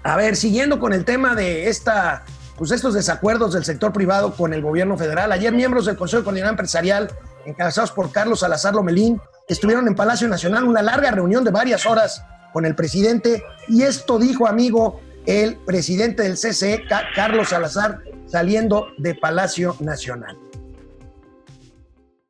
a 0.05 0.17
ver, 0.17 0.37
siguiendo 0.37 0.81
con 0.81 0.93
el 0.93 1.05
tema 1.05 1.35
de 1.35 1.69
esta, 1.69 2.25
pues 2.57 2.71
estos 2.71 2.95
desacuerdos 2.95 3.53
del 3.53 3.65
sector 3.65 3.93
privado 3.93 4.35
con 4.35 4.53
el 4.53 4.63
gobierno 4.63 4.97
federal, 4.97 5.31
ayer 5.33 5.53
miembros 5.53 5.85
del 5.85 5.97
Consejo 5.97 6.23
de 6.23 6.25
Coordinación 6.25 6.55
Empresarial, 6.55 7.11
encabezados 7.47 7.93
por 7.93 8.11
Carlos 8.13 8.41
Salazar 8.41 8.75
Lomelín, 8.75 9.21
estuvieron 9.49 9.87
en 9.87 9.95
Palacio 9.95 10.29
Nacional 10.29 10.65
una 10.65 10.83
larga 10.83 11.11
reunión 11.11 11.45
de 11.45 11.51
varias 11.51 11.87
horas 11.87 12.25
con 12.53 12.67
el 12.67 12.75
presidente. 12.75 13.43
Y 13.69 13.83
esto 13.83 14.19
dijo, 14.19 14.47
amigo, 14.47 15.01
el 15.27 15.57
presidente 15.57 16.23
del 16.23 16.35
CCE, 16.35 16.85
Carlos 17.15 17.51
Salazar, 17.51 18.01
saliendo 18.27 18.89
de 18.99 19.15
Palacio 19.15 19.77
Nacional. 19.81 20.39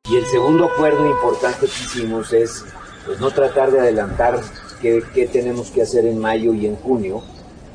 Y 0.09 0.17
el 0.17 0.25
segundo 0.25 0.65
acuerdo 0.65 1.09
importante 1.09 1.61
que 1.61 1.65
hicimos 1.65 2.33
es 2.33 2.65
pues, 3.05 3.19
no 3.19 3.31
tratar 3.31 3.71
de 3.71 3.79
adelantar 3.79 4.39
qué, 4.81 5.29
tenemos 5.31 5.71
que 5.71 5.81
hacer 5.81 6.05
en 6.05 6.19
mayo 6.19 6.53
y 6.53 6.65
en 6.65 6.75
junio, 6.75 7.23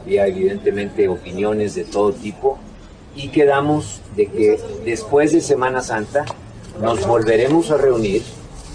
había 0.02 0.26
evidentemente 0.26 1.09
opiniones 1.09 1.75
de 1.75 1.85
todo 1.85 2.12
tipo. 2.12 2.59
Y 3.14 3.30
quedamos 3.30 4.02
de 4.14 4.26
que 4.26 4.61
después 4.85 5.33
de 5.33 5.40
Semana 5.40 5.83
Santa 5.83 6.26
nos 6.80 7.06
volveremos 7.06 7.70
a 7.70 7.76
reunir 7.76 8.23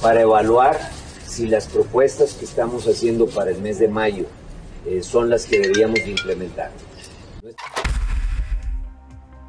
para 0.01 0.21
evaluar 0.21 0.77
si 1.25 1.47
las 1.47 1.67
propuestas 1.67 2.33
que 2.33 2.45
estamos 2.45 2.85
haciendo 2.87 3.27
para 3.27 3.51
el 3.51 3.61
mes 3.61 3.79
de 3.79 3.87
mayo 3.87 4.25
eh, 4.85 5.01
son 5.01 5.29
las 5.29 5.45
que 5.45 5.59
deberíamos 5.59 5.95
de 5.95 6.11
implementar. 6.11 6.71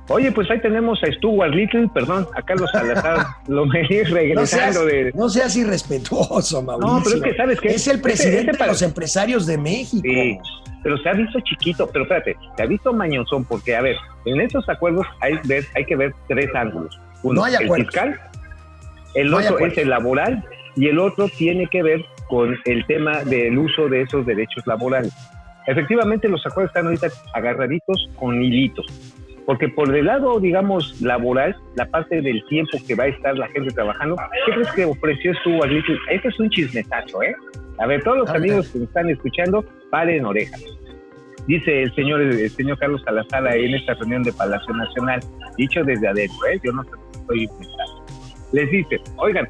Oye, 0.09 0.31
pues 0.33 0.51
ahí 0.51 0.61
tenemos 0.61 1.03
a 1.03 1.07
Stuart 1.13 1.55
Little, 1.55 1.89
perdón, 1.95 2.29
a 2.37 2.43
Carlos 2.43 2.69
Salazar, 2.73 3.27
lo 3.49 3.65
me 3.67 3.83
regresando 3.83 4.35
No 4.41 4.47
seas, 4.47 4.85
de... 4.87 5.13
no 5.15 5.29
seas 5.31 5.57
irrespetuoso, 5.57 6.63
Mauricio. 6.63 6.95
No, 6.95 7.03
pero 7.03 7.17
es 7.17 7.23
que, 7.23 7.37
¿sabes 7.37 7.61
qué? 7.61 7.69
Es 7.69 7.89
el 7.89 8.01
presidente 8.03 8.41
Ese- 8.41 8.51
ese 8.51 8.53
de 8.53 8.59
para- 8.59 8.73
los 8.73 8.83
empresarios 8.83 9.47
de 9.47 9.57
México. 9.57 10.03
Sí, 10.05 10.39
pero 10.83 10.99
se 10.99 11.09
ha 11.09 11.15
visto 11.15 11.41
chiquito, 11.41 11.89
pero 11.91 12.03
espérate, 12.05 12.37
se 12.55 12.63
ha 12.63 12.67
visto 12.67 12.93
mañosón 12.93 13.45
porque, 13.45 13.75
a 13.75 13.81
ver, 13.81 13.97
en 14.27 14.41
estos 14.43 14.69
acuerdos 14.69 15.07
hay, 15.23 15.39
ver- 15.45 15.67
hay 15.75 15.87
que 15.87 15.97
ver 15.97 16.15
tres 16.29 16.51
ángulos. 16.55 17.01
Uno, 17.23 17.41
No 17.41 17.45
hay 17.47 17.55
el 17.55 17.65
acuerdos. 17.65 17.87
fiscal, 17.87 18.21
el 19.15 19.33
otro 19.33 19.55
acuerdos. 19.55 19.73
es 19.73 19.85
el 19.85 19.91
laboral 19.91 20.45
y 20.77 20.89
el 20.89 20.99
otro 20.99 21.29
tiene 21.29 21.67
que 21.69 21.83
ver 21.83 22.05
con 22.29 22.57
el 22.65 22.87
tema 22.87 23.23
del 23.25 23.59
uso 23.59 23.89
de 23.89 24.03
esos 24.03 24.27
derechos 24.27 24.67
laborales. 24.67 25.13
Efectivamente, 25.67 26.29
los 26.29 26.45
acuerdos 26.47 26.71
están 26.71 26.87
ahorita 26.87 27.09
agarraditos 27.33 28.11
con 28.17 28.43
hilitos. 28.43 28.87
Porque 29.47 29.69
por 29.69 29.95
el 29.95 30.07
lado, 30.07 30.41
digamos, 30.41 31.01
laboral, 31.03 31.55
la 31.77 31.87
parte 31.87 32.23
del 32.23 32.43
tiempo 32.49 32.79
que 32.87 32.95
va 32.95 33.05
a 33.05 33.09
estar 33.09 33.37
la 33.37 33.47
gente 33.49 33.75
trabajando, 33.75 34.17
¿qué 34.47 34.53
crees 34.53 34.73
que 34.73 34.85
ofreció 34.87 35.35
Stuart 35.35 35.71
Little? 35.71 35.99
Este 36.11 36.29
es 36.29 36.41
un 36.41 36.49
chismetazo, 36.49 37.23
¿eh? 37.23 37.35
A 37.79 37.87
ver, 37.87 38.03
todos 38.03 38.19
los 38.19 38.31
amigos 38.31 38.69
que 38.71 38.79
me 38.79 38.85
están 38.85 39.11
escuchando, 39.11 39.65
paren 39.91 40.25
orejas. 40.25 40.63
Dice 41.47 41.83
el 41.83 41.95
señor, 41.95 42.23
el 42.23 42.51
señor 42.51 42.79
Carlos 42.79 43.03
Salazar 43.05 43.47
en 43.55 43.75
esta 43.75 43.93
reunión 43.95 44.23
de 44.23 44.33
Palacio 44.33 44.73
Nacional, 44.75 45.21
dicho 45.59 45.85
desde 45.85 46.09
adentro, 46.09 46.47
¿eh? 46.47 46.59
yo 46.65 46.73
no 46.73 46.83
estoy 46.83 47.45
inventando. 47.45 47.84
Les 48.55 48.71
dice, 48.71 49.01
oigan, 49.17 49.49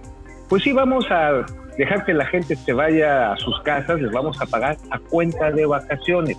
pues 0.48 0.62
sí 0.62 0.72
vamos 0.72 1.06
a 1.10 1.44
dejar 1.76 2.04
que 2.04 2.14
la 2.14 2.24
gente 2.26 2.56
se 2.56 2.72
vaya 2.72 3.32
a 3.32 3.36
sus 3.36 3.60
casas, 3.62 4.00
les 4.00 4.10
vamos 4.12 4.40
a 4.40 4.46
pagar 4.46 4.76
a 4.90 4.98
cuenta 4.98 5.50
de 5.50 5.66
vacaciones. 5.66 6.38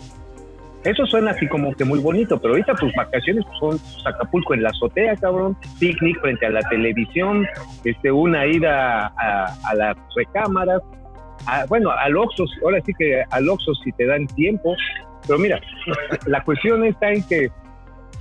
Eso 0.84 1.06
suena 1.06 1.32
así 1.32 1.48
como 1.48 1.74
que 1.76 1.84
muy 1.84 2.00
bonito, 2.00 2.40
pero 2.40 2.54
ahorita 2.54 2.74
pues 2.76 2.94
vacaciones 2.96 3.44
son 3.60 3.78
pues, 3.78 4.04
Acapulco 4.06 4.54
en 4.54 4.64
la 4.64 4.70
azotea, 4.70 5.16
cabrón, 5.16 5.58
picnic 5.80 6.20
frente 6.22 6.46
a 6.46 6.50
la 6.50 6.62
televisión, 6.70 7.46
este, 7.84 8.12
una 8.12 8.46
ida 8.46 9.08
a, 9.08 9.46
a 9.64 9.76
las 9.76 9.98
recámaras, 10.16 10.82
a- 11.48 11.66
bueno, 11.66 11.90
al 11.92 12.16
Oxxo, 12.18 12.46
ahora 12.64 12.80
sí 12.86 12.94
que 12.98 13.24
al 13.32 13.50
Oxxo 13.50 13.74
si 13.84 13.92
te 13.94 14.06
dan 14.06 14.26
tiempo, 14.28 14.76
pero 15.28 15.38
mira, 15.40 15.60
la 16.28 16.44
cuestión 16.44 16.84
está 16.86 17.12
en 17.12 17.24
que 17.28 17.50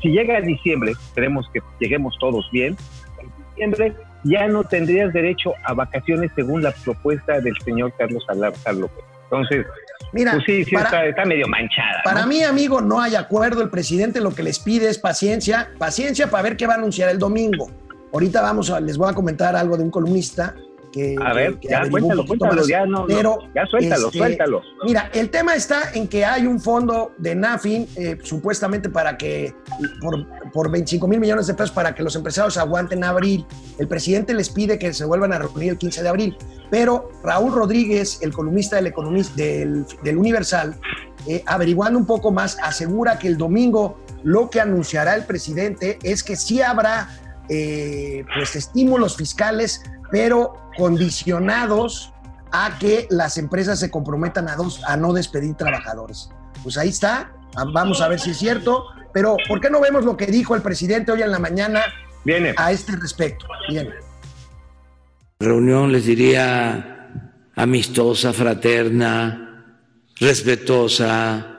si 0.02 0.08
llega 0.08 0.40
diciembre, 0.40 0.90
esperemos 0.92 1.46
que 1.52 1.60
lleguemos 1.80 2.14
todos 2.18 2.46
bien, 2.50 2.76
en 3.18 3.30
diciembre 3.70 3.94
ya 4.24 4.48
no 4.48 4.64
tendrías 4.64 5.12
derecho 5.12 5.54
a 5.62 5.74
vacaciones 5.74 6.30
según 6.34 6.62
la 6.62 6.72
propuesta 6.72 7.40
del 7.40 7.54
señor 7.64 7.92
Carlos 7.96 8.24
Salazar 8.26 8.74
López. 8.74 9.04
Entonces, 9.24 9.66
Mira, 10.12 10.32
pues 10.32 10.44
sí, 10.46 10.64
sí 10.64 10.74
para, 10.74 10.86
está, 10.86 11.06
está 11.06 11.24
medio 11.24 11.48
manchada. 11.48 12.02
para 12.04 12.22
¿no? 12.22 12.28
mí, 12.28 12.42
amigo, 12.42 12.80
no 12.80 13.00
hay 13.00 13.16
acuerdo. 13.16 13.62
El 13.62 13.70
presidente 13.70 14.20
lo 14.20 14.34
que 14.34 14.42
les 14.42 14.58
pide 14.58 14.88
es 14.88 14.98
paciencia, 14.98 15.70
paciencia 15.78 16.30
para 16.30 16.42
ver 16.42 16.56
qué 16.56 16.66
va 16.66 16.74
a 16.74 16.76
anunciar 16.76 17.10
el 17.10 17.18
domingo. 17.18 17.70
Ahorita 18.12 18.40
vamos 18.40 18.70
a, 18.70 18.80
les 18.80 18.96
voy 18.96 19.10
a 19.10 19.12
comentar 19.14 19.56
algo 19.56 19.76
de 19.76 19.82
un 19.82 19.90
columnista 19.90 20.54
que, 20.94 21.16
A 21.20 21.32
ver, 21.32 21.58
que- 21.58 21.68
ya 21.68 21.82
cuéntalo, 21.90 22.24
ya 22.68 22.86
no, 22.86 23.00
no, 23.00 23.06
Pero, 23.06 23.38
ya 23.52 23.66
suéltalo, 23.66 24.06
este, 24.06 24.18
suéltalo. 24.18 24.62
Mira, 24.84 25.10
el 25.12 25.28
tema 25.28 25.56
está 25.56 25.90
en 25.92 26.06
que 26.06 26.24
hay 26.24 26.46
un 26.46 26.60
fondo 26.60 27.12
de 27.18 27.34
NAFIN, 27.34 27.88
eh, 27.96 28.16
supuestamente 28.22 28.88
para 28.88 29.18
que, 29.18 29.52
por, 30.00 30.24
por 30.52 30.70
25 30.70 31.08
mil 31.08 31.18
millones 31.18 31.48
de 31.48 31.54
pesos, 31.54 31.72
para 31.72 31.96
que 31.96 32.04
los 32.04 32.14
empresarios 32.14 32.56
aguanten 32.56 33.02
abril. 33.02 33.44
El 33.80 33.88
presidente 33.88 34.34
les 34.34 34.48
pide 34.50 34.78
que 34.78 34.92
se 34.92 35.04
vuelvan 35.04 35.32
a 35.32 35.38
reunir 35.38 35.70
el 35.70 35.78
15 35.78 36.00
de 36.04 36.08
abril. 36.08 36.36
Pero 36.70 37.10
Raúl 37.24 37.52
Rodríguez, 37.52 38.20
el 38.22 38.32
columnista 38.32 38.76
del, 38.76 38.86
economista, 38.86 39.34
del, 39.34 39.84
del 40.04 40.16
Universal, 40.16 40.76
eh, 41.26 41.42
averiguando 41.46 41.98
un 41.98 42.06
poco 42.06 42.30
más, 42.30 42.56
asegura 42.62 43.18
que 43.18 43.26
el 43.26 43.36
domingo 43.36 43.98
lo 44.22 44.48
que 44.48 44.60
anunciará 44.60 45.16
el 45.16 45.24
presidente 45.24 45.98
es 46.04 46.22
que 46.22 46.36
sí 46.36 46.62
habrá 46.62 47.08
eh, 47.48 48.24
pues 48.34 48.56
estímulos 48.56 49.16
fiscales, 49.16 49.82
pero 50.10 50.54
condicionados 50.76 52.12
a 52.52 52.78
que 52.78 53.06
las 53.10 53.38
empresas 53.38 53.80
se 53.80 53.90
comprometan 53.90 54.48
a, 54.48 54.56
dos, 54.56 54.82
a 54.84 54.96
no 54.96 55.12
despedir 55.12 55.54
trabajadores. 55.54 56.30
Pues 56.62 56.78
ahí 56.78 56.88
está, 56.88 57.32
vamos 57.72 58.00
a 58.00 58.08
ver 58.08 58.20
si 58.20 58.30
es 58.30 58.38
cierto, 58.38 58.86
pero 59.12 59.36
¿por 59.48 59.60
qué 59.60 59.70
no 59.70 59.80
vemos 59.80 60.04
lo 60.04 60.16
que 60.16 60.26
dijo 60.26 60.54
el 60.54 60.62
presidente 60.62 61.12
hoy 61.12 61.22
en 61.22 61.30
la 61.30 61.38
mañana 61.38 61.82
Viene. 62.24 62.54
a 62.56 62.72
este 62.72 62.96
respecto? 62.96 63.46
Bien. 63.68 63.90
reunión, 65.40 65.92
les 65.92 66.06
diría, 66.06 67.20
amistosa, 67.54 68.32
fraterna, 68.32 69.80
respetuosa, 70.20 71.54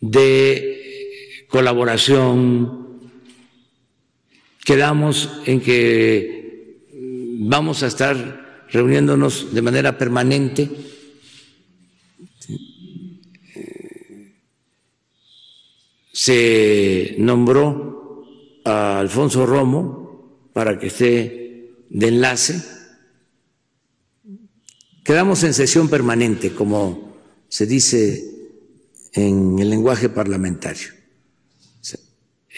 de 0.00 1.46
colaboración. 1.48 2.86
Quedamos 4.64 5.40
en 5.46 5.60
que 5.60 6.45
vamos 7.38 7.82
a 7.82 7.86
estar 7.86 8.66
reuniéndonos 8.70 9.54
de 9.54 9.62
manera 9.62 9.98
permanente. 9.98 10.70
Se 16.12 17.14
nombró 17.18 18.24
a 18.64 18.98
Alfonso 18.98 19.46
Romo 19.46 20.48
para 20.52 20.78
que 20.78 20.88
esté 20.88 21.84
de 21.90 22.08
enlace. 22.08 22.62
Quedamos 25.04 25.44
en 25.44 25.54
sesión 25.54 25.88
permanente, 25.88 26.52
como 26.52 27.14
se 27.48 27.66
dice 27.66 28.24
en 29.12 29.58
el 29.58 29.70
lenguaje 29.70 30.08
parlamentario. 30.08 30.88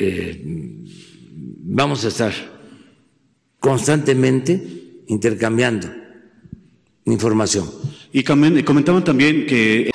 Eh, 0.00 0.40
vamos 1.60 2.04
a 2.04 2.08
estar 2.08 2.57
constantemente 3.60 4.60
intercambiando 5.06 5.86
información. 7.04 7.66
Y 8.12 8.22
comen- 8.24 8.64
comentaban 8.64 9.04
también 9.04 9.46
que 9.46 9.90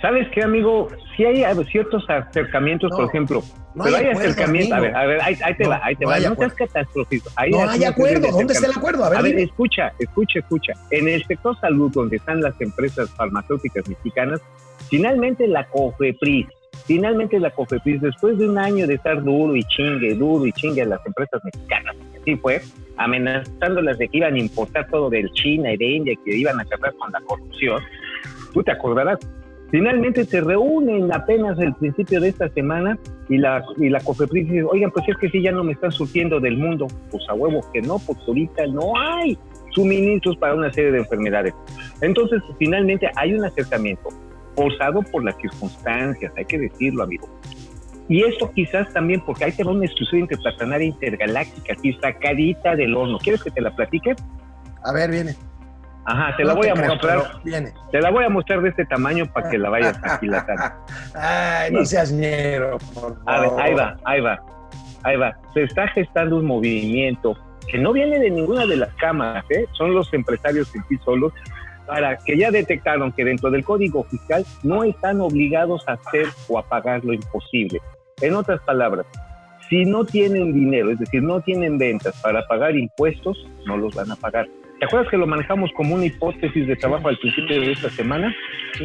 ¿Sabes 0.00 0.26
qué, 0.34 0.42
amigo? 0.42 0.88
Si 1.14 1.24
hay 1.26 1.44
ciertos 1.70 2.08
acercamientos, 2.08 2.90
No, 2.90 2.96
por 2.96 3.06
ejemplo, 3.10 3.42
no 3.74 3.84
pero 3.84 3.96
hay 3.96 4.06
hay, 4.06 4.10
acercamientos. 4.12 4.72
A 4.72 4.80
ver, 4.80 4.96
a 4.96 5.04
ver, 5.04 5.20
ahí, 5.20 5.36
ahí 5.44 5.54
te 5.56 5.64
No, 5.64 5.70
va, 5.70 5.80
ahí 5.84 5.94
te 5.94 6.04
no 6.06 6.10
va. 6.10 6.16
No 6.16 6.22
seas 6.22 6.32
acuerdo. 6.32 6.54
catastrófico. 6.56 7.30
Hay 7.36 7.50
No 7.50 7.68
hay 7.68 7.84
acuerdo. 7.84 8.30
¿Dónde 8.30 8.54
está 8.54 8.66
el 8.66 8.72
acuerdo? 8.78 9.04
A 9.04 9.10
ver, 9.10 9.18
A 9.18 9.22
ver, 9.22 9.38
escucha, 9.38 9.92
escucha, 9.98 10.38
escucha. 10.38 10.72
En 10.90 11.06
el 11.06 11.22
sector 11.26 11.54
salud, 11.60 11.90
donde 11.92 12.16
están 12.16 12.40
las 12.40 12.58
empresas 12.62 13.10
farmacéuticas 13.10 13.86
mexicanas, 13.88 14.40
finalmente 14.88 15.46
la 15.46 15.66
COFEPRIS, 15.68 16.46
finalmente 16.86 17.38
la 17.38 17.50
COFEPRIS, 17.50 18.00
después 18.00 18.38
de 18.38 18.48
un 18.48 18.56
año 18.56 18.86
de 18.86 18.94
estar 18.94 19.22
duro 19.22 19.54
y 19.54 19.62
chingue, 19.64 20.14
duro 20.14 20.46
y 20.46 20.52
chingue 20.52 20.80
a 20.80 20.86
las 20.86 21.04
empresas 21.04 21.42
mexicanas, 21.44 21.89
así 22.20 22.36
fue, 22.36 22.60
amenazándolas 22.96 23.98
de 23.98 24.08
que 24.08 24.18
iban 24.18 24.34
a 24.34 24.38
importar 24.38 24.88
todo 24.90 25.10
del 25.10 25.30
China 25.32 25.72
y 25.72 25.76
de 25.76 25.86
India, 25.86 26.14
que 26.24 26.36
iban 26.36 26.58
a 26.58 26.62
acabar 26.62 26.94
con 26.94 27.10
la 27.12 27.20
corrupción, 27.22 27.80
tú 28.52 28.62
te 28.62 28.72
acordarás. 28.72 29.18
Finalmente 29.70 30.24
se 30.24 30.40
reúnen 30.40 31.12
apenas 31.12 31.58
el 31.60 31.72
principio 31.74 32.20
de 32.20 32.30
esta 32.30 32.48
semana 32.48 32.98
y 33.28 33.38
la, 33.38 33.64
y 33.78 33.88
la 33.88 34.00
COFEPRIS 34.00 34.48
dice, 34.48 34.64
oigan, 34.64 34.90
pues 34.90 35.08
es 35.08 35.16
que 35.16 35.30
sí, 35.30 35.40
ya 35.42 35.52
no 35.52 35.62
me 35.62 35.72
están 35.72 35.92
surtiendo 35.92 36.40
del 36.40 36.56
mundo. 36.56 36.88
Pues 37.10 37.22
a 37.28 37.34
huevo 37.34 37.60
que 37.72 37.80
no, 37.80 37.98
porque 38.04 38.22
ahorita 38.26 38.66
no 38.66 38.92
hay 38.96 39.38
suministros 39.70 40.36
para 40.38 40.54
una 40.54 40.72
serie 40.72 40.90
de 40.90 40.98
enfermedades. 40.98 41.54
Entonces, 42.00 42.42
finalmente 42.58 43.08
hay 43.14 43.34
un 43.34 43.44
acercamiento 43.44 44.08
forzado 44.56 45.02
por 45.02 45.24
las 45.24 45.36
circunstancias, 45.36 46.32
hay 46.36 46.44
que 46.44 46.58
decirlo, 46.58 47.04
amigo. 47.04 47.28
Y 48.10 48.24
esto 48.24 48.50
quizás 48.52 48.92
también 48.92 49.20
porque 49.24 49.44
hay 49.44 49.52
que 49.52 49.62
ver 49.62 49.72
una 49.72 49.86
exclusiva 49.86 50.18
interplatanaria 50.18 50.88
intergaláctica, 50.88 51.74
así 51.74 51.92
sacadita 52.02 52.74
del 52.74 52.96
horno. 52.96 53.18
¿Quieres 53.18 53.40
que 53.40 53.52
te 53.52 53.60
la 53.60 53.70
platique? 53.70 54.16
A 54.84 54.92
ver, 54.92 55.12
viene. 55.12 55.36
Ajá, 56.06 56.36
te 56.36 56.42
No 56.42 56.48
la 56.48 56.54
voy 56.54 56.66
a 56.66 56.72
creo, 56.74 56.88
mostrar. 56.88 57.22
Viene. 57.44 57.72
Te 57.92 58.00
la 58.00 58.10
voy 58.10 58.24
a 58.24 58.28
mostrar 58.28 58.62
de 58.62 58.70
este 58.70 58.84
tamaño 58.86 59.26
para 59.32 59.48
que 59.48 59.58
la 59.58 59.70
vayas 59.70 59.96
aquilatando. 60.02 60.62
Ay, 61.14 61.70
no 61.70 61.84
seas 61.84 62.10
ñero, 62.10 62.78
por 62.94 63.16
A 63.26 63.40
ver, 63.42 63.48
favor. 63.50 63.62
ahí 63.62 63.74
va, 63.74 63.96
ahí 64.04 64.20
va, 64.20 64.40
ahí 65.04 65.16
va. 65.16 65.38
Se 65.54 65.62
está 65.62 65.86
gestando 65.86 66.38
un 66.38 66.46
movimiento 66.46 67.36
que 67.68 67.78
no 67.78 67.92
viene 67.92 68.18
de 68.18 68.30
ninguna 68.30 68.66
de 68.66 68.74
las 68.76 68.92
cámaras, 68.94 69.44
¿eh? 69.50 69.66
son 69.78 69.94
los 69.94 70.12
empresarios 70.12 70.74
en 70.74 70.82
sí 70.88 70.98
solos, 71.04 71.32
para 71.86 72.16
que 72.16 72.36
ya 72.36 72.50
detectaron 72.50 73.12
que 73.12 73.24
dentro 73.24 73.52
del 73.52 73.62
código 73.64 74.02
fiscal 74.02 74.44
no 74.64 74.82
están 74.82 75.20
obligados 75.20 75.86
a 75.88 75.92
hacer 75.92 76.26
o 76.48 76.58
a 76.58 76.64
pagar 76.64 77.04
lo 77.04 77.12
imposible. 77.12 77.80
En 78.20 78.34
otras 78.34 78.60
palabras, 78.62 79.06
si 79.68 79.84
no 79.84 80.04
tienen 80.04 80.52
dinero, 80.52 80.90
es 80.90 80.98
decir, 80.98 81.22
no 81.22 81.40
tienen 81.40 81.78
ventas 81.78 82.14
para 82.20 82.46
pagar 82.48 82.76
impuestos, 82.76 83.46
no 83.66 83.76
los 83.76 83.94
van 83.94 84.10
a 84.10 84.16
pagar. 84.16 84.48
¿Te 84.80 84.86
acuerdas 84.86 85.10
que 85.10 85.18
lo 85.18 85.26
manejamos 85.26 85.70
como 85.76 85.94
una 85.94 86.06
hipótesis 86.06 86.66
de 86.66 86.74
trabajo 86.74 87.08
al 87.08 87.18
principio 87.18 87.60
de 87.60 87.72
esta 87.72 87.90
semana? 87.90 88.34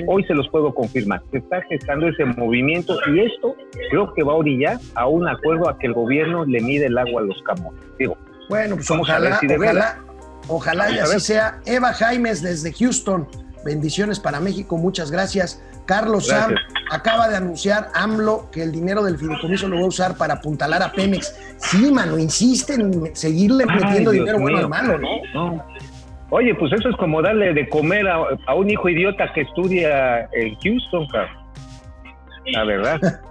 Hoy 0.08 0.26
se 0.26 0.34
los 0.34 0.48
puedo 0.50 0.76
confirmar. 0.76 1.22
Se 1.32 1.38
está 1.38 1.62
gestando 1.64 2.08
ese 2.10 2.26
movimiento 2.26 2.98
y 3.08 3.22
esto 3.22 3.56
creo 3.90 4.14
que 4.14 4.24
va 4.24 4.34
a 4.34 4.36
orillar 4.36 4.78
a 4.96 5.08
un 5.08 5.28
acuerdo 5.28 5.70
a 5.70 5.80
que 5.80 5.88
el 5.88 5.94
gobierno 5.94 6.46
le 6.46 6.60
mide 6.60 6.88
el 6.88 6.98
agua 6.98 7.22
a 7.22 7.26
los 7.26 7.42
camotes. 7.44 7.82
Digo, 7.98 8.18
Bueno, 8.50 8.76
pues 8.76 8.92
ojalá, 8.92 9.40
si 9.40 9.48
ojalá, 9.48 10.04
ojalá 10.50 10.92
y 10.92 11.00
así 11.00 11.20
sea. 11.22 11.62
Eva 11.66 11.94
Jaimes 11.94 12.42
desde 12.42 12.74
Houston, 12.74 13.26
bendiciones 13.64 14.20
para 14.20 14.42
México, 14.42 14.78
muchas 14.78 15.12
gracias. 15.12 15.64
Carlos 15.86 16.28
Sam 16.28 16.56
acaba 16.90 17.28
de 17.30 17.38
anunciar 17.38 17.90
AMLO 17.94 18.50
que 18.52 18.64
el 18.64 18.72
dinero 18.72 19.04
del 19.04 19.18
fideicomiso 19.18 19.68
lo 19.68 19.78
va 19.78 19.84
a 19.84 19.88
usar 19.88 20.18
para 20.18 20.36
apuntalar 20.36 20.82
a 20.82 20.92
Pemex. 20.92 21.36
Sí, 21.58 21.92
mano, 21.92 22.18
insiste 22.18 22.74
en 22.74 23.16
seguirle 23.16 23.66
Ay, 23.68 23.80
metiendo 23.80 24.12
Dios 24.12 24.26
dinero 24.26 24.40
bueno 24.40 24.58
mío. 24.58 24.66
al 24.66 24.70
malo, 24.70 24.98
¿no? 24.98 25.10
No. 25.34 25.66
Oye, 26.32 26.56
pues 26.56 26.74
eso 26.74 26.90
es 26.90 26.96
como 26.98 27.22
darle 27.22 27.54
de 27.54 27.70
comer 27.70 28.08
a, 28.08 28.18
a 28.48 28.56
un 28.56 28.70
hijo 28.70 28.90
idiota 28.90 29.32
que 29.34 29.42
estudia 29.42 30.22
en 30.34 30.56
Houston, 30.56 31.08
cabrón. 31.08 31.46
La 32.48 32.64
verdad. 32.64 33.00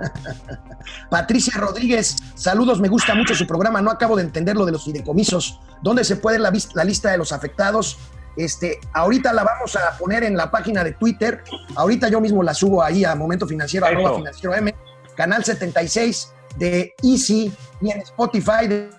Patricia 1.10 1.60
Rodríguez, 1.60 2.16
saludos, 2.34 2.80
me 2.80 2.88
gusta 2.88 3.14
mucho 3.14 3.34
su 3.34 3.46
programa, 3.46 3.80
no 3.80 3.90
acabo 3.90 4.16
de 4.16 4.22
entender 4.22 4.56
lo 4.56 4.64
de 4.66 4.72
los 4.72 4.84
fideicomisos. 4.84 5.60
¿Dónde 5.82 6.04
se 6.04 6.16
puede 6.16 6.38
la, 6.38 6.52
la 6.74 6.84
lista 6.84 7.10
de 7.10 7.18
los 7.18 7.32
afectados? 7.32 7.98
Este, 8.36 8.80
ahorita 8.92 9.32
la 9.32 9.44
vamos 9.44 9.76
a 9.76 9.96
poner 9.96 10.24
en 10.24 10.36
la 10.36 10.50
página 10.50 10.82
de 10.82 10.92
Twitter. 10.92 11.42
Ahorita 11.76 12.08
yo 12.08 12.20
mismo 12.20 12.42
la 12.42 12.54
subo 12.54 12.82
ahí 12.82 13.04
a 13.04 13.14
Momento 13.14 13.46
Financiero, 13.46 13.86
arroba 13.86 14.16
financiero 14.16 14.54
M, 14.54 14.74
canal 15.16 15.44
76 15.44 16.32
de 16.56 16.94
Easy 17.02 17.52
y 17.80 17.90
en 17.90 18.00
Spotify 18.00 18.66
de, 18.68 18.90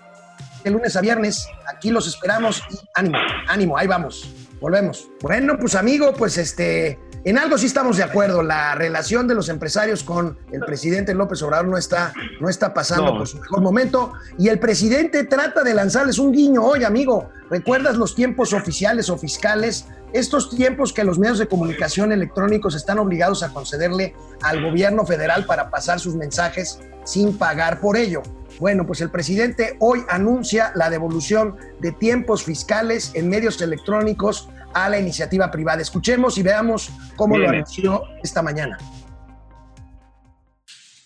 de 0.64 0.70
lunes 0.70 0.96
a 0.96 1.00
viernes. 1.00 1.48
Aquí 1.66 1.90
los 1.90 2.06
esperamos 2.06 2.62
y 2.70 2.78
ánimo, 2.94 3.18
ánimo, 3.48 3.78
ahí 3.78 3.86
vamos. 3.86 4.28
Volvemos. 4.60 5.08
Bueno, 5.20 5.58
pues 5.58 5.74
amigo, 5.74 6.14
pues 6.14 6.38
este, 6.38 6.98
en 7.26 7.38
algo 7.38 7.58
sí 7.58 7.66
estamos 7.66 7.96
de 7.96 8.04
acuerdo. 8.04 8.40
La 8.42 8.76
relación 8.76 9.26
de 9.26 9.34
los 9.34 9.48
empresarios 9.48 10.04
con 10.04 10.38
el 10.52 10.60
presidente 10.60 11.12
López 11.12 11.42
Obrador 11.42 11.66
no 11.66 11.76
está, 11.76 12.12
no 12.40 12.48
está 12.48 12.72
pasando 12.72 13.12
No. 13.12 13.18
por 13.18 13.26
su 13.26 13.38
mejor 13.38 13.60
momento. 13.62 14.12
Y 14.38 14.48
el 14.48 14.60
presidente 14.60 15.24
trata 15.24 15.64
de 15.64 15.74
lanzarles 15.74 16.20
un 16.20 16.30
guiño. 16.30 16.62
Oye, 16.62 16.86
amigo, 16.86 17.28
¿recuerdas 17.50 17.96
los 17.96 18.14
tiempos 18.14 18.52
oficiales 18.52 19.10
o 19.10 19.18
fiscales? 19.18 19.86
Estos 20.12 20.50
tiempos 20.50 20.92
que 20.92 21.02
los 21.02 21.18
medios 21.18 21.38
de 21.40 21.48
comunicación 21.48 22.12
electrónicos 22.12 22.76
están 22.76 23.00
obligados 23.00 23.42
a 23.42 23.48
concederle 23.52 24.14
al 24.42 24.62
gobierno 24.62 25.04
federal 25.04 25.46
para 25.46 25.68
pasar 25.68 25.98
sus 25.98 26.14
mensajes 26.14 26.78
sin 27.04 27.36
pagar 27.36 27.80
por 27.80 27.96
ello. 27.96 28.22
Bueno, 28.60 28.86
pues 28.86 29.00
el 29.00 29.10
presidente 29.10 29.76
hoy 29.80 30.04
anuncia 30.08 30.70
la 30.76 30.90
devolución 30.90 31.56
de 31.80 31.90
tiempos 31.90 32.44
fiscales 32.44 33.10
en 33.14 33.28
medios 33.28 33.60
electrónicos 33.60 34.48
a 34.76 34.90
la 34.90 35.00
iniciativa 35.00 35.50
privada. 35.50 35.80
Escuchemos 35.80 36.36
y 36.36 36.42
veamos 36.42 36.90
cómo 37.16 37.38
lo 37.38 37.48
anunció 37.48 38.02
esta 38.22 38.42
mañana. 38.42 38.76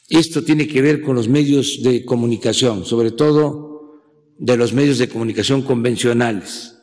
Esto 0.08 0.42
tiene 0.42 0.66
que 0.66 0.82
ver 0.82 1.02
con 1.02 1.14
los 1.14 1.28
medios 1.28 1.80
de 1.84 2.04
comunicación, 2.04 2.84
sobre 2.84 3.12
todo 3.12 4.02
de 4.38 4.56
los 4.56 4.72
medios 4.72 4.98
de 4.98 5.08
comunicación 5.08 5.62
convencionales. 5.62 6.78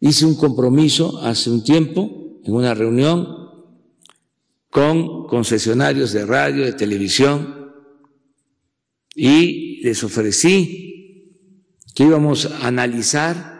Hice 0.00 0.26
un 0.26 0.36
compromiso 0.36 1.18
hace 1.22 1.48
un 1.48 1.64
tiempo 1.64 2.10
en 2.44 2.52
una 2.52 2.74
reunión 2.74 3.26
con 4.68 5.26
concesionarios 5.28 6.12
de 6.12 6.26
radio, 6.26 6.66
de 6.66 6.74
televisión, 6.74 7.72
y 9.14 9.80
les 9.82 10.04
ofrecí 10.04 11.40
que 11.94 12.04
íbamos 12.04 12.44
a 12.44 12.66
analizar 12.66 13.53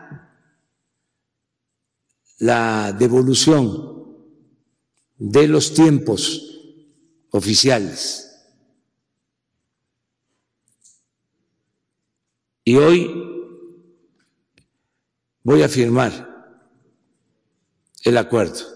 la 2.39 2.93
devolución 2.93 3.95
de 5.17 5.49
los 5.49 5.75
tiempos 5.75 6.61
oficiales. 7.31 8.31
Y 12.65 12.77
hoy 12.77 13.11
voy 15.43 15.63
a 15.63 15.69
firmar 15.69 16.35
el 18.05 18.17
acuerdo. 18.17 18.75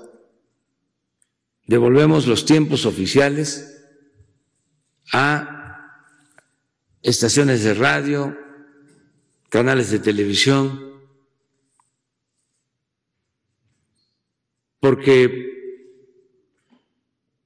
Devolvemos 1.66 2.26
los 2.26 2.44
tiempos 2.44 2.86
oficiales 2.86 3.84
a 5.12 6.04
estaciones 7.02 7.62
de 7.62 7.74
radio, 7.74 8.36
canales 9.48 9.90
de 9.90 9.98
televisión, 9.98 10.87
porque 14.80 15.58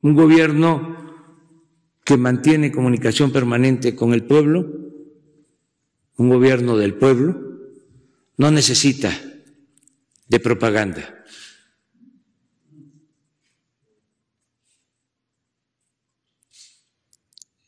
un 0.03 0.15
gobierno 0.15 0.97
que 2.05 2.17
mantiene 2.17 2.73
comunicación 2.73 3.33
permanente 3.33 3.95
con 3.95 4.13
el 4.13 4.25
pueblo, 4.25 4.67
un 6.17 6.29
gobierno 6.29 6.77
del 6.77 6.95
pueblo, 6.95 7.41
no 8.37 8.51
necesita 8.51 9.13
de 10.29 10.41
propaganda. 10.41 11.25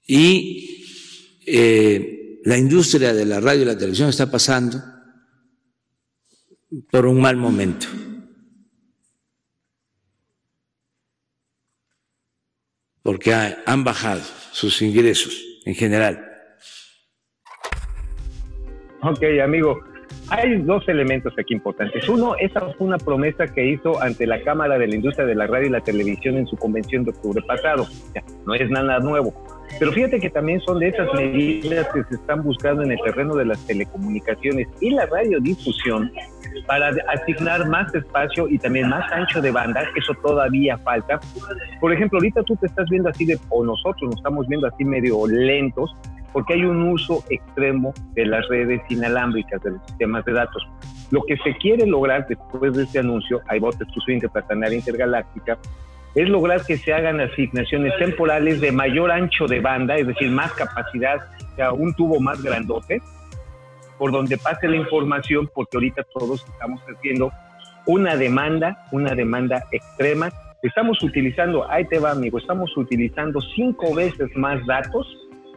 Y 0.06 1.40
eh, 1.46 2.40
la 2.44 2.58
industria 2.58 3.14
de 3.14 3.24
la 3.24 3.40
radio 3.40 3.62
y 3.62 3.66
la 3.66 3.78
televisión 3.78 4.10
está 4.10 4.30
pasando 4.30 4.82
por 6.90 7.06
un 7.06 7.20
mal 7.20 7.36
momento. 7.36 7.86
Porque 13.04 13.32
ha- 13.32 13.58
han 13.66 13.84
bajado 13.84 14.22
sus 14.50 14.82
ingresos 14.82 15.40
en 15.66 15.74
general. 15.76 16.18
Ok, 19.02 19.22
amigo. 19.44 19.78
Hay 20.30 20.56
dos 20.62 20.88
elementos 20.88 21.34
aquí 21.38 21.52
importantes. 21.54 22.08
Uno, 22.08 22.34
esa 22.40 22.60
fue 22.60 22.86
una 22.86 22.96
promesa 22.96 23.46
que 23.46 23.66
hizo 23.66 24.00
ante 24.02 24.26
la 24.26 24.42
Cámara 24.42 24.78
de 24.78 24.86
la 24.88 24.94
Industria 24.94 25.26
de 25.26 25.34
la 25.34 25.46
Radio 25.46 25.66
y 25.66 25.70
la 25.70 25.80
Televisión 25.82 26.36
en 26.38 26.46
su 26.46 26.56
convención 26.56 27.04
de 27.04 27.10
octubre 27.10 27.42
pasado. 27.46 27.86
No 28.46 28.54
es 28.54 28.70
nada 28.70 28.98
nuevo. 29.00 29.34
Pero 29.78 29.92
fíjate 29.92 30.20
que 30.20 30.30
también 30.30 30.60
son 30.60 30.78
de 30.78 30.88
esas 30.88 31.12
medidas 31.14 31.88
que 31.92 32.04
se 32.04 32.14
están 32.14 32.42
buscando 32.42 32.82
en 32.82 32.92
el 32.92 32.98
terreno 33.04 33.34
de 33.34 33.44
las 33.44 33.58
telecomunicaciones 33.66 34.68
y 34.80 34.90
la 34.90 35.06
radiodifusión 35.06 36.10
para 36.66 36.92
asignar 37.12 37.66
más 37.68 37.92
espacio 37.94 38.48
y 38.48 38.58
también 38.58 38.88
más 38.88 39.10
ancho 39.12 39.40
de 39.40 39.50
banda. 39.50 39.84
Eso 39.96 40.14
todavía 40.22 40.78
falta. 40.78 41.20
Por 41.80 41.92
ejemplo, 41.92 42.18
ahorita 42.18 42.42
tú 42.44 42.56
te 42.56 42.66
estás 42.66 42.88
viendo 42.88 43.08
así 43.08 43.24
de, 43.24 43.38
o 43.48 43.64
nosotros 43.64 44.02
nos 44.02 44.16
estamos 44.16 44.46
viendo 44.46 44.66
así 44.66 44.84
medio 44.84 45.26
lentos, 45.26 45.94
porque 46.32 46.54
hay 46.54 46.64
un 46.64 46.88
uso 46.88 47.24
extremo 47.30 47.94
de 48.14 48.26
las 48.26 48.46
redes 48.48 48.80
inalámbricas, 48.88 49.62
de 49.62 49.72
los 49.72 49.80
sistemas 49.86 50.24
de 50.24 50.32
datos. 50.32 50.66
Lo 51.10 51.22
que 51.22 51.36
se 51.38 51.54
quiere 51.56 51.86
lograr 51.86 52.26
después 52.26 52.72
de 52.74 52.84
este 52.84 52.98
anuncio, 52.98 53.40
hay 53.46 53.60
votos 53.60 53.82
exclusiva 53.82 54.14
interplatanaria 54.14 54.78
intergaláctica, 54.78 55.58
es 56.14 56.28
lograr 56.28 56.64
que 56.64 56.76
se 56.78 56.92
hagan 56.92 57.20
asignaciones 57.20 57.96
temporales 57.98 58.60
de 58.60 58.70
mayor 58.72 59.10
ancho 59.10 59.46
de 59.46 59.60
banda, 59.60 59.96
es 59.96 60.06
decir, 60.06 60.30
más 60.30 60.52
capacidad, 60.52 61.16
o 61.52 61.56
sea, 61.56 61.72
un 61.72 61.94
tubo 61.94 62.20
más 62.20 62.42
grandote, 62.42 63.02
por 63.98 64.12
donde 64.12 64.38
pase 64.38 64.68
la 64.68 64.76
información, 64.76 65.50
porque 65.52 65.76
ahorita 65.76 66.04
todos 66.14 66.46
estamos 66.48 66.80
haciendo 66.82 67.32
una 67.86 68.16
demanda, 68.16 68.86
una 68.92 69.14
demanda 69.14 69.64
extrema. 69.72 70.32
Estamos 70.62 71.02
utilizando, 71.02 71.70
ahí 71.70 71.84
te 71.86 71.98
va 71.98 72.12
amigo, 72.12 72.38
estamos 72.38 72.74
utilizando 72.76 73.40
cinco 73.54 73.94
veces 73.94 74.34
más 74.36 74.64
datos 74.66 75.06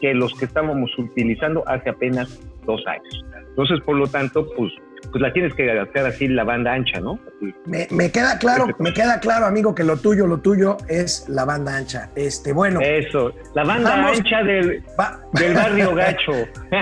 que 0.01 0.13
los 0.13 0.33
que 0.33 0.45
estábamos 0.45 0.91
utilizando 0.97 1.63
hace 1.67 1.89
apenas 1.89 2.39
dos 2.67 2.81
años. 2.85 3.25
Entonces, 3.49 3.79
por 3.83 3.95
lo 3.95 4.05
tanto, 4.07 4.47
pues, 4.55 4.71
pues 5.11 5.21
la 5.21 5.31
tienes 5.33 5.53
que 5.55 5.71
hacer 5.79 6.05
así 6.05 6.27
la 6.27 6.43
banda 6.43 6.73
ancha, 6.73 6.99
¿no? 6.99 7.19
Me, 7.65 7.87
me 7.91 8.11
queda 8.11 8.37
claro, 8.37 8.67
me 8.79 8.93
queda 8.93 9.19
claro, 9.19 9.45
amigo, 9.47 9.73
que 9.73 9.83
lo 9.83 9.97
tuyo, 9.97 10.27
lo 10.27 10.39
tuyo 10.39 10.77
es 10.87 11.25
la 11.29 11.45
banda 11.45 11.75
ancha. 11.77 12.09
Este, 12.15 12.51
bueno, 12.53 12.79
Eso, 12.81 13.31
la 13.55 13.63
banda 13.63 13.89
Vamos. 13.91 14.17
ancha 14.19 14.43
del, 14.43 14.83
va- 14.99 15.19
del 15.33 15.53
barrio 15.61 15.95
gacho. 15.95 16.33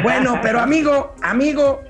Bueno, 0.04 0.40
pero 0.42 0.60
amigo, 0.60 1.14
amigo, 1.22 1.82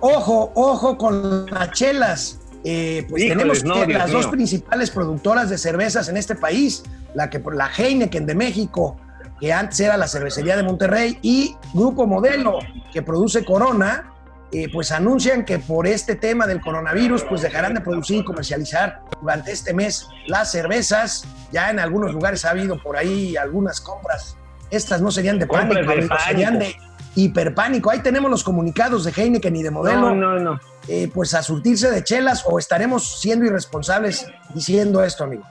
ojo, 0.00 0.52
ojo 0.54 0.96
con 0.96 1.46
las 1.46 1.70
chelas. 1.72 2.40
Eh, 2.64 3.06
pues 3.08 3.22
Híjoles, 3.22 3.38
tenemos 3.38 3.64
no, 3.64 3.74
que 3.74 3.86
Dios 3.86 3.98
las 3.98 4.10
dos 4.10 4.22
mío. 4.24 4.30
principales 4.32 4.90
productoras 4.90 5.50
de 5.50 5.58
cervezas 5.58 6.08
en 6.08 6.16
este 6.16 6.34
país, 6.34 6.82
la 7.14 7.30
que 7.30 7.40
la 7.52 7.70
Heineken 7.76 8.26
de 8.26 8.34
México, 8.34 8.96
que 9.40 9.52
antes 9.52 9.80
era 9.80 9.96
la 9.96 10.08
cervecería 10.08 10.56
de 10.56 10.62
Monterrey, 10.62 11.18
y 11.22 11.56
Grupo 11.74 12.06
Modelo, 12.06 12.58
que 12.92 13.02
produce 13.02 13.44
Corona, 13.44 14.12
eh, 14.52 14.68
pues 14.72 14.92
anuncian 14.92 15.44
que 15.44 15.58
por 15.58 15.86
este 15.86 16.14
tema 16.14 16.46
del 16.46 16.60
coronavirus, 16.60 17.24
pues 17.24 17.42
dejarán 17.42 17.74
de 17.74 17.80
producir 17.80 18.18
y 18.18 18.24
comercializar 18.24 19.00
durante 19.20 19.52
este 19.52 19.74
mes 19.74 20.06
las 20.26 20.52
cervezas. 20.52 21.24
Ya 21.52 21.68
en 21.70 21.80
algunos 21.80 22.12
lugares 22.12 22.44
ha 22.44 22.50
habido 22.50 22.80
por 22.80 22.96
ahí 22.96 23.36
algunas 23.36 23.80
compras. 23.80 24.36
Estas 24.70 25.00
no 25.02 25.10
serían 25.10 25.38
de 25.38 25.46
pánico, 25.46 25.74
de 25.74 26.08
serían 26.26 26.58
de 26.58 26.66
pánico. 26.66 26.80
hiperpánico. 27.16 27.90
Ahí 27.90 28.00
tenemos 28.00 28.30
los 28.30 28.44
comunicados 28.44 29.04
de 29.04 29.10
Heineken 29.10 29.56
y 29.56 29.62
de 29.62 29.70
Modelo. 29.70 30.14
No, 30.14 30.14
no, 30.14 30.38
no. 30.38 30.60
eh, 30.88 31.10
pues 31.12 31.34
a 31.34 31.42
surtirse 31.42 31.90
de 31.90 32.04
chelas 32.04 32.44
o 32.46 32.58
estaremos 32.58 33.20
siendo 33.20 33.46
irresponsables 33.46 34.26
diciendo 34.54 35.02
esto, 35.02 35.24
amigo. 35.24 35.44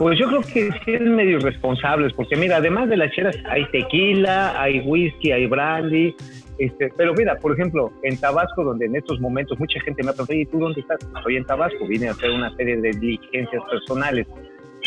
Pues 0.00 0.18
yo 0.18 0.28
creo 0.28 0.40
que 0.40 0.72
sí 0.82 0.94
es 0.94 1.00
medio 1.02 1.36
irresponsables, 1.36 2.14
porque 2.14 2.34
mira, 2.34 2.56
además 2.56 2.88
de 2.88 2.96
las 2.96 3.12
chelas 3.12 3.36
hay 3.50 3.66
tequila, 3.66 4.58
hay 4.58 4.80
whisky, 4.80 5.30
hay 5.30 5.44
brandy, 5.44 6.16
este, 6.56 6.90
pero 6.96 7.12
mira, 7.12 7.36
por 7.36 7.52
ejemplo, 7.52 7.92
en 8.02 8.16
Tabasco, 8.16 8.64
donde 8.64 8.86
en 8.86 8.96
estos 8.96 9.20
momentos 9.20 9.60
mucha 9.60 9.78
gente 9.82 10.02
me 10.02 10.08
ha 10.08 10.12
preguntado, 10.14 10.40
¿y 10.40 10.46
tú 10.46 10.58
dónde 10.58 10.80
estás? 10.80 11.00
Estoy 11.18 11.36
en 11.36 11.44
Tabasco, 11.44 11.86
vine 11.86 12.08
a 12.08 12.12
hacer 12.12 12.30
una 12.30 12.50
serie 12.56 12.78
de 12.80 12.92
diligencias 12.92 13.62
personales. 13.70 14.26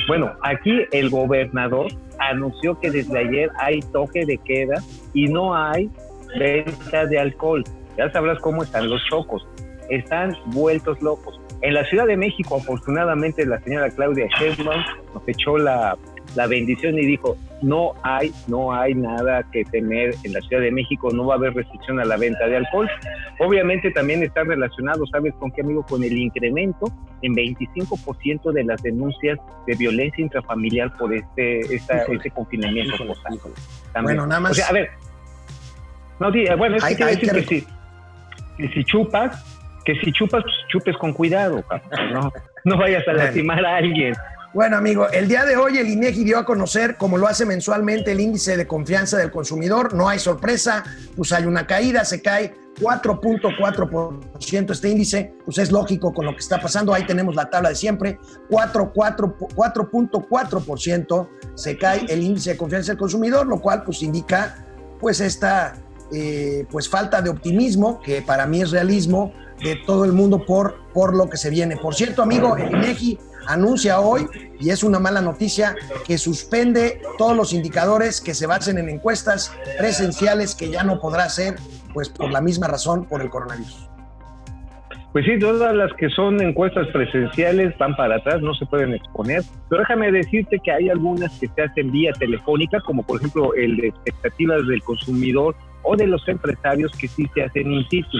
Bueno, 0.07 0.31
aquí 0.41 0.81
el 0.91 1.11
gobernador 1.11 1.91
anunció 2.17 2.79
que 2.79 2.89
desde 2.89 3.15
ayer 3.15 3.51
hay 3.59 3.81
toque 3.91 4.25
de 4.25 4.39
queda 4.39 4.81
y 5.13 5.27
no 5.27 5.55
hay 5.55 5.91
venta 6.39 7.05
de 7.05 7.19
alcohol. 7.19 7.63
Ya 7.99 8.11
sabrás 8.11 8.39
cómo 8.39 8.63
están 8.63 8.89
los 8.89 9.05
chocos. 9.05 9.47
Están 9.91 10.35
vueltos 10.47 10.99
locos. 11.03 11.39
En 11.63 11.73
la 11.73 11.85
Ciudad 11.85 12.05
de 12.05 12.17
México, 12.17 12.57
afortunadamente, 12.57 13.45
la 13.45 13.59
señora 13.61 13.89
Claudia 13.89 14.27
Sheinbaum 14.37 14.81
nos 15.13 15.23
echó 15.27 15.57
la, 15.57 15.97
la 16.35 16.45
bendición 16.47 16.99
y 16.99 17.05
dijo, 17.05 17.37
no 17.61 17.93
hay, 18.03 18.33
no 18.47 18.73
hay 18.73 18.93
nada 18.93 19.43
que 19.49 19.63
temer 19.63 20.13
en 20.23 20.33
la 20.33 20.41
Ciudad 20.41 20.61
de 20.61 20.71
México, 20.71 21.09
no 21.13 21.25
va 21.25 21.35
a 21.35 21.37
haber 21.37 21.53
restricción 21.53 22.01
a 22.01 22.05
la 22.05 22.17
venta 22.17 22.47
de 22.47 22.57
alcohol. 22.57 22.89
Obviamente 23.39 23.91
también 23.91 24.21
está 24.23 24.43
relacionado, 24.43 25.05
¿sabes 25.07 25.33
con 25.39 25.51
qué 25.51 25.61
amigo? 25.61 25.83
Con 25.85 26.03
el 26.03 26.17
incremento 26.17 26.91
en 27.21 27.33
25% 27.33 28.51
de 28.51 28.63
las 28.65 28.83
denuncias 28.83 29.39
de 29.65 29.75
violencia 29.75 30.21
intrafamiliar 30.21 30.95
por 30.97 31.13
este, 31.13 31.61
esta, 31.73 32.03
Híjole. 32.03 32.17
este 32.17 32.31
confinamiento. 32.31 32.95
Híjole, 32.95 33.13
híjole. 33.33 33.55
También. 33.93 34.17
Bueno, 34.17 34.27
nada 34.27 34.41
más- 34.41 34.51
O 34.51 34.55
sea, 34.55 34.67
a 34.67 34.73
ver. 34.73 34.89
No, 36.19 36.33
eh, 36.35 36.55
bueno, 36.57 36.75
es 36.75 36.83
Hay- 36.83 36.95
que 36.97 37.03
hay 37.05 37.15
decir 37.15 37.31
que 37.31 37.45
que, 37.45 37.59
si, 37.61 37.67
que 38.57 38.67
si 38.73 38.83
chupas, 38.83 39.52
que 39.83 39.95
si 39.95 40.11
chupas, 40.11 40.43
pues 40.43 40.55
chupes 40.69 40.97
con 40.97 41.13
cuidado, 41.13 41.63
no, 42.13 42.31
no 42.63 42.77
vayas 42.77 43.07
a 43.07 43.13
lastimar 43.13 43.65
a 43.65 43.77
alguien. 43.77 44.13
Bueno, 44.53 44.77
amigo, 44.77 45.09
el 45.09 45.27
día 45.27 45.45
de 45.45 45.55
hoy 45.55 45.79
el 45.79 45.87
INEGI 45.87 46.23
dio 46.25 46.37
a 46.37 46.45
conocer, 46.45 46.95
como 46.95 47.17
lo 47.17 47.27
hace 47.27 47.43
mensualmente, 47.43 48.11
el 48.11 48.19
índice 48.19 48.55
de 48.55 48.67
confianza 48.67 49.17
del 49.17 49.31
consumidor. 49.31 49.95
No 49.95 50.07
hay 50.07 50.19
sorpresa, 50.19 50.83
pues 51.15 51.33
hay 51.33 51.45
una 51.45 51.65
caída, 51.65 52.05
se 52.05 52.21
cae 52.21 52.53
4.4% 52.79 54.71
este 54.71 54.89
índice, 54.89 55.33
pues 55.43 55.57
es 55.57 55.71
lógico 55.71 56.13
con 56.13 56.27
lo 56.27 56.33
que 56.33 56.39
está 56.39 56.59
pasando. 56.59 56.93
Ahí 56.93 57.03
tenemos 57.03 57.33
la 57.33 57.49
tabla 57.49 57.69
de 57.69 57.75
siempre, 57.75 58.19
4.4 58.49 59.37
4.4% 59.55 61.29
se 61.55 61.77
cae 61.77 62.05
el 62.09 62.21
índice 62.21 62.51
de 62.51 62.57
confianza 62.57 62.91
del 62.91 62.99
consumidor, 62.99 63.47
lo 63.47 63.59
cual 63.59 63.83
pues 63.83 64.03
indica 64.03 64.67
pues 64.99 65.19
esta 65.19 65.73
eh, 66.11 66.67
pues 66.69 66.87
falta 66.87 67.23
de 67.23 67.31
optimismo, 67.31 67.99
que 68.01 68.21
para 68.21 68.45
mí 68.45 68.61
es 68.61 68.69
realismo, 68.69 69.33
de 69.61 69.75
todo 69.85 70.05
el 70.05 70.13
mundo 70.13 70.45
por, 70.45 70.75
por 70.93 71.15
lo 71.15 71.29
que 71.29 71.37
se 71.37 71.49
viene. 71.49 71.77
Por 71.77 71.95
cierto, 71.95 72.21
amigo, 72.21 72.55
el 72.57 72.71
INEGI 72.71 73.19
anuncia 73.47 73.99
hoy, 73.99 74.27
y 74.59 74.69
es 74.69 74.83
una 74.83 74.99
mala 74.99 75.21
noticia, 75.21 75.75
que 76.05 76.17
suspende 76.17 77.01
todos 77.17 77.35
los 77.35 77.53
indicadores 77.53 78.21
que 78.21 78.33
se 78.33 78.47
basen 78.47 78.77
en 78.77 78.89
encuestas 78.89 79.55
presenciales 79.77 80.55
que 80.55 80.69
ya 80.69 80.83
no 80.83 80.99
podrá 80.99 81.25
hacer, 81.25 81.55
pues 81.93 82.09
por 82.09 82.31
la 82.31 82.41
misma 82.41 82.67
razón, 82.67 83.05
por 83.05 83.21
el 83.21 83.29
coronavirus. 83.29 83.89
Pues 85.13 85.25
sí, 85.25 85.37
todas 85.37 85.75
las 85.75 85.93
que 85.93 86.09
son 86.09 86.41
encuestas 86.41 86.87
presenciales 86.87 87.77
van 87.77 87.95
para 87.95 88.15
atrás, 88.15 88.41
no 88.41 88.55
se 88.55 88.65
pueden 88.65 88.95
exponer. 88.95 89.43
Pero 89.69 89.81
déjame 89.81 90.11
decirte 90.11 90.57
que 90.63 90.71
hay 90.71 90.89
algunas 90.89 91.31
que 91.39 91.47
se 91.47 91.61
hacen 91.61 91.91
vía 91.91 92.11
telefónica, 92.13 92.79
como 92.81 93.03
por 93.03 93.19
ejemplo 93.19 93.53
el 93.53 93.77
de 93.77 93.87
expectativas 93.89 94.65
del 94.65 94.81
consumidor 94.81 95.55
o 95.83 95.95
de 95.95 96.07
los 96.07 96.27
empresarios 96.27 96.91
que 96.93 97.07
sí 97.07 97.29
se 97.35 97.43
hacen 97.43 97.71
in 97.71 97.87
situ. 97.89 98.17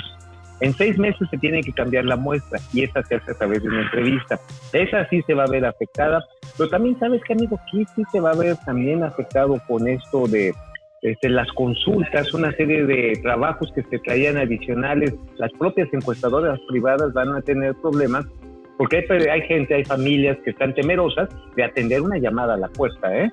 En 0.64 0.74
seis 0.76 0.98
meses 0.98 1.28
se 1.30 1.38
tiene 1.38 1.62
que 1.62 1.74
cambiar 1.74 2.06
la 2.06 2.16
muestra 2.16 2.58
y 2.72 2.86
esa 2.86 3.04
se 3.04 3.16
hace 3.16 3.32
a 3.32 3.34
través 3.34 3.62
de 3.62 3.68
una 3.68 3.82
entrevista. 3.82 4.40
Esa 4.72 5.06
sí 5.10 5.22
se 5.28 5.34
va 5.34 5.44
a 5.44 5.48
ver 5.48 5.66
afectada, 5.66 6.24
pero 6.58 6.70
también 6.70 6.98
sabes 7.00 7.22
que 7.26 7.34
amigo, 7.34 7.60
que 7.70 7.84
sí 7.94 8.04
se 8.14 8.22
va 8.22 8.32
a 8.32 8.36
ver 8.36 8.56
también 8.66 9.04
afectado 9.04 9.62
con 9.68 9.90
esto 9.90 10.26
de 10.26 10.54
este, 11.02 11.28
las 11.28 11.50
consultas, 11.52 12.34
una 12.34 12.54
serie 12.54 12.86
de 12.86 13.20
trabajos 13.22 13.74
que 13.76 13.84
se 13.84 14.00
traían 14.00 14.38
adicionales, 14.38 15.14
las 15.36 15.52
propias 15.60 15.90
encuestadoras 15.92 16.58
privadas 16.70 17.12
van 17.12 17.36
a 17.36 17.42
tener 17.42 17.76
problemas 17.82 18.26
porque 18.78 19.06
hay, 19.10 19.28
hay 19.28 19.42
gente, 19.42 19.76
hay 19.76 19.84
familias 19.84 20.38
que 20.46 20.52
están 20.52 20.74
temerosas 20.74 21.28
de 21.58 21.64
atender 21.66 22.02
una 22.02 22.18
llamada 22.20 22.54
a 22.54 22.58
la 22.58 22.70
puerta, 22.70 23.14
¿eh? 23.14 23.30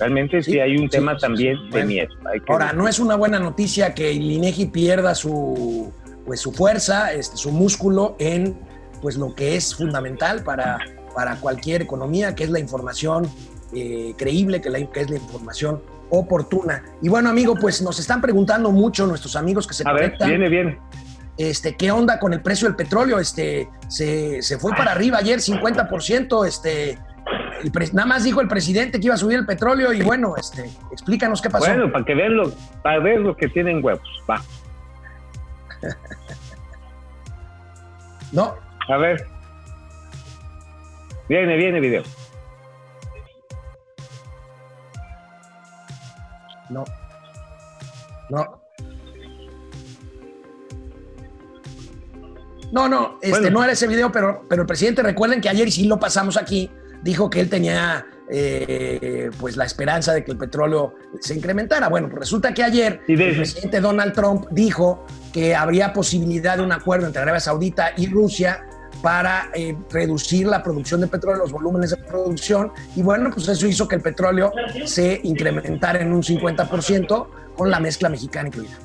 Realmente 0.00 0.42
sí, 0.42 0.52
Sí, 0.52 0.58
hay 0.58 0.76
un 0.76 0.90
sí, 0.90 0.98
tema 0.98 1.14
sí, 1.14 1.20
también 1.20 1.56
de 1.70 1.84
miedo. 1.84 2.08
Ahora, 2.48 2.72
no 2.72 2.88
es 2.88 2.98
una 2.98 3.14
buena 3.14 3.38
noticia 3.38 3.94
que 3.94 4.10
el 4.10 4.22
INEGI 4.22 4.66
pierda 4.66 5.14
su, 5.14 5.92
pues, 6.26 6.40
su 6.40 6.52
fuerza, 6.52 7.12
este, 7.12 7.36
su 7.36 7.50
músculo 7.50 8.16
en 8.18 8.56
pues, 9.02 9.16
lo 9.16 9.34
que 9.34 9.56
es 9.56 9.74
fundamental 9.74 10.42
para, 10.42 10.78
para 11.14 11.36
cualquier 11.36 11.82
economía, 11.82 12.34
que 12.34 12.44
es 12.44 12.50
la 12.50 12.58
información 12.58 13.28
eh, 13.74 14.14
creíble, 14.16 14.60
que, 14.60 14.70
la, 14.70 14.78
que 14.90 15.00
es 15.00 15.10
la 15.10 15.16
información 15.16 15.82
oportuna. 16.10 16.82
Y 17.02 17.08
bueno, 17.08 17.28
amigo, 17.30 17.54
pues 17.60 17.82
nos 17.82 17.98
están 17.98 18.20
preguntando 18.20 18.70
mucho 18.70 19.06
nuestros 19.06 19.36
amigos 19.36 19.66
que 19.66 19.74
se 19.74 19.82
A 19.88 19.92
ver, 19.92 20.02
conectan. 20.04 20.28
viene 20.28 20.48
bien. 20.48 20.78
Este, 21.36 21.74
¿Qué 21.74 21.90
onda 21.90 22.20
con 22.20 22.32
el 22.32 22.40
precio 22.42 22.68
del 22.68 22.76
petróleo? 22.76 23.18
Este, 23.18 23.68
se, 23.88 24.40
se 24.42 24.58
fue 24.58 24.70
para 24.76 24.92
arriba 24.92 25.18
ayer 25.18 25.40
50%. 25.40 26.46
Este, 26.46 26.98
el 27.62 27.72
pre- 27.72 27.90
nada 27.92 28.06
más 28.06 28.22
dijo 28.22 28.40
el 28.40 28.46
presidente 28.46 29.00
que 29.00 29.06
iba 29.06 29.14
a 29.14 29.18
subir 29.18 29.38
el 29.38 29.46
petróleo 29.46 29.92
y 29.92 30.02
bueno, 30.02 30.34
este, 30.36 30.70
explícanos 30.92 31.42
qué 31.42 31.50
pasó. 31.50 31.66
Bueno, 31.66 31.90
para 31.90 32.04
que 32.04 32.14
vean 32.14 32.36
lo, 32.36 32.52
para 32.82 33.00
ver 33.00 33.20
lo 33.20 33.36
que 33.36 33.48
tienen 33.48 33.84
huevos. 33.84 34.06
Va, 34.30 34.40
No, 38.32 38.54
a 38.88 38.96
ver. 38.96 39.26
Viene, 41.28 41.56
viene 41.56 41.80
video. 41.80 42.02
No. 46.68 46.84
No. 48.30 48.60
No, 52.72 52.88
no, 52.88 53.18
este 53.22 53.40
Bueno. 53.40 53.50
no 53.50 53.62
era 53.62 53.72
ese 53.72 53.86
video, 53.86 54.10
pero, 54.10 54.44
pero 54.48 54.62
el 54.62 54.66
presidente, 54.66 55.02
recuerden 55.02 55.40
que 55.40 55.48
ayer 55.48 55.70
sí 55.70 55.86
lo 55.86 56.00
pasamos 56.00 56.36
aquí, 56.36 56.72
dijo 57.02 57.30
que 57.30 57.38
él 57.40 57.48
tenía 57.48 58.04
eh, 58.30 59.30
pues 59.38 59.56
la 59.56 59.64
esperanza 59.64 60.12
de 60.12 60.24
que 60.24 60.32
el 60.32 60.38
petróleo 60.38 60.94
se 61.20 61.34
incrementara. 61.34 61.88
Bueno, 61.88 62.08
pues 62.08 62.20
resulta 62.20 62.54
que 62.54 62.62
ayer 62.62 63.00
el 63.06 63.36
presidente 63.36 63.80
Donald 63.80 64.12
Trump 64.12 64.46
dijo 64.50 65.04
que 65.32 65.54
habría 65.54 65.92
posibilidad 65.92 66.56
de 66.56 66.62
un 66.62 66.72
acuerdo 66.72 67.06
entre 67.06 67.22
Arabia 67.22 67.40
Saudita 67.40 67.92
y 67.96 68.08
Rusia 68.08 68.64
para 69.02 69.50
eh, 69.54 69.76
reducir 69.90 70.46
la 70.46 70.62
producción 70.62 71.02
de 71.02 71.08
petróleo, 71.08 71.42
los 71.42 71.52
volúmenes 71.52 71.90
de 71.90 71.98
producción, 71.98 72.72
y 72.96 73.02
bueno, 73.02 73.30
pues 73.30 73.46
eso 73.48 73.66
hizo 73.66 73.86
que 73.86 73.96
el 73.96 74.00
petróleo 74.00 74.50
se 74.86 75.20
incrementara 75.24 76.00
en 76.00 76.10
un 76.12 76.22
50% 76.22 77.26
con 77.54 77.70
la 77.70 77.80
mezcla 77.80 78.08
mexicana 78.08 78.48
incluida. 78.48 78.78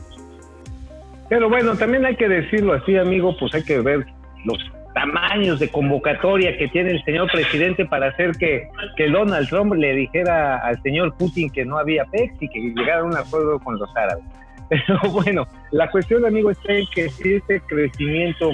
Pero 1.29 1.47
bueno, 1.47 1.77
también 1.77 2.05
hay 2.05 2.17
que 2.17 2.27
decirlo 2.27 2.73
así, 2.73 2.97
amigo, 2.97 3.33
pues 3.39 3.53
hay 3.53 3.63
que 3.63 3.79
ver 3.79 4.05
los 4.43 4.57
tamaños 4.93 5.59
de 5.59 5.69
convocatoria 5.69 6.57
que 6.57 6.67
tiene 6.67 6.91
el 6.91 7.03
señor 7.03 7.31
presidente 7.31 7.85
para 7.85 8.07
hacer 8.07 8.31
que, 8.37 8.67
que 8.95 9.09
Donald 9.09 9.47
Trump 9.47 9.73
le 9.73 9.93
dijera 9.93 10.57
al 10.57 10.81
señor 10.81 11.15
Putin 11.15 11.49
que 11.49 11.65
no 11.65 11.77
había 11.77 12.05
PEX 12.05 12.41
y 12.41 12.49
que 12.49 12.59
llegara 12.59 13.01
a 13.01 13.03
un 13.03 13.15
acuerdo 13.15 13.59
con 13.59 13.77
los 13.77 13.89
árabes. 13.95 14.23
Pero 14.69 14.99
bueno, 15.11 15.47
la 15.71 15.89
cuestión, 15.89 16.25
amigo, 16.25 16.51
está 16.51 16.73
que 16.93 17.09
si 17.09 17.33
este 17.35 17.59
crecimiento 17.61 18.51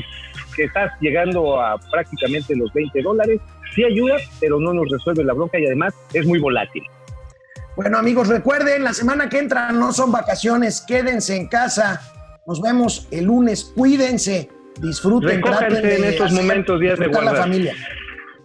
que 0.55 0.63
está 0.63 0.95
llegando 1.01 1.59
a 1.61 1.77
prácticamente 1.91 2.55
los 2.55 2.71
20 2.73 3.01
dólares, 3.01 3.41
sí 3.73 3.83
ayuda, 3.83 4.15
pero 4.39 4.57
no 4.57 4.73
nos 4.73 4.89
resuelve 4.89 5.25
la 5.25 5.33
bronca 5.33 5.59
y 5.59 5.65
además 5.65 5.93
es 6.13 6.25
muy 6.25 6.39
volátil. 6.39 6.83
Bueno, 7.75 7.97
amigos, 7.97 8.29
recuerden, 8.29 8.85
la 8.85 8.93
semana 8.93 9.27
que 9.27 9.39
entra 9.39 9.73
no 9.73 9.91
son 9.91 10.13
vacaciones, 10.13 10.79
quédense 10.87 11.35
en 11.35 11.47
casa. 11.49 12.01
Nos 12.47 12.61
vemos 12.61 13.09
el 13.11 13.25
lunes, 13.25 13.73
cuídense, 13.75 14.49
disfruten, 14.79 15.29
Recójanse 15.29 15.65
traten 15.67 15.89
de 15.89 15.95
en 15.97 16.03
estos 16.05 16.25
hacer- 16.27 16.37
momentos, 16.41 16.79
días 16.79 16.99
de 16.99 17.07
la 17.07 17.33
familia. 17.35 17.73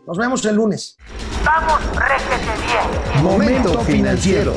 Nos 0.07 0.19
vemos 0.19 0.45
el 0.45 0.57
lunes. 0.57 0.97
Vamos, 1.45 1.81
réjete 1.97 2.47
bien. 2.67 3.23
Momento 3.25 3.81
financiero. 3.81 4.57